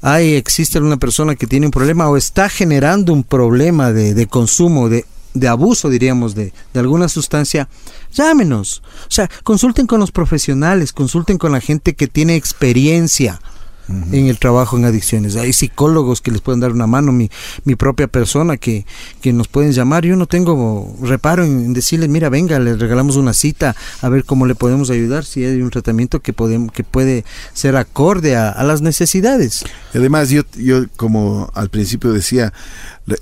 [0.03, 4.27] hay existe una persona que tiene un problema o está generando un problema de, de
[4.27, 5.05] consumo, de
[5.39, 7.69] de abuso, diríamos, de, de alguna sustancia,
[8.13, 8.83] llámenos.
[9.03, 13.41] O sea, consulten con los profesionales, consulten con la gente que tiene experiencia
[13.89, 15.37] en el trabajo en adicciones.
[15.37, 17.31] Hay psicólogos que les pueden dar una mano, mi,
[17.65, 18.85] mi propia persona que,
[19.21, 20.05] que nos pueden llamar.
[20.05, 24.47] Yo no tengo reparo en, decirle, mira, venga, le regalamos una cita a ver cómo
[24.47, 28.65] le podemos ayudar, si hay un tratamiento que, podemos, que puede ser acorde a, a
[28.65, 29.65] las necesidades.
[29.95, 32.53] Además, yo, yo como al principio decía,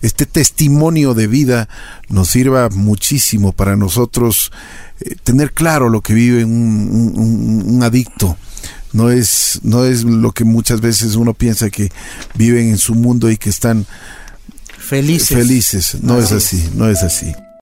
[0.00, 1.68] este testimonio de vida
[2.08, 4.52] nos sirva muchísimo para nosotros
[5.00, 8.36] eh, tener claro lo que vive un, un, un, adicto.
[8.92, 11.92] No es, no es lo que muchas veces uno piensa que
[12.34, 13.86] viven en su mundo y que están
[14.78, 15.36] felices.
[15.36, 15.96] felices.
[16.02, 17.32] No es así, no es así.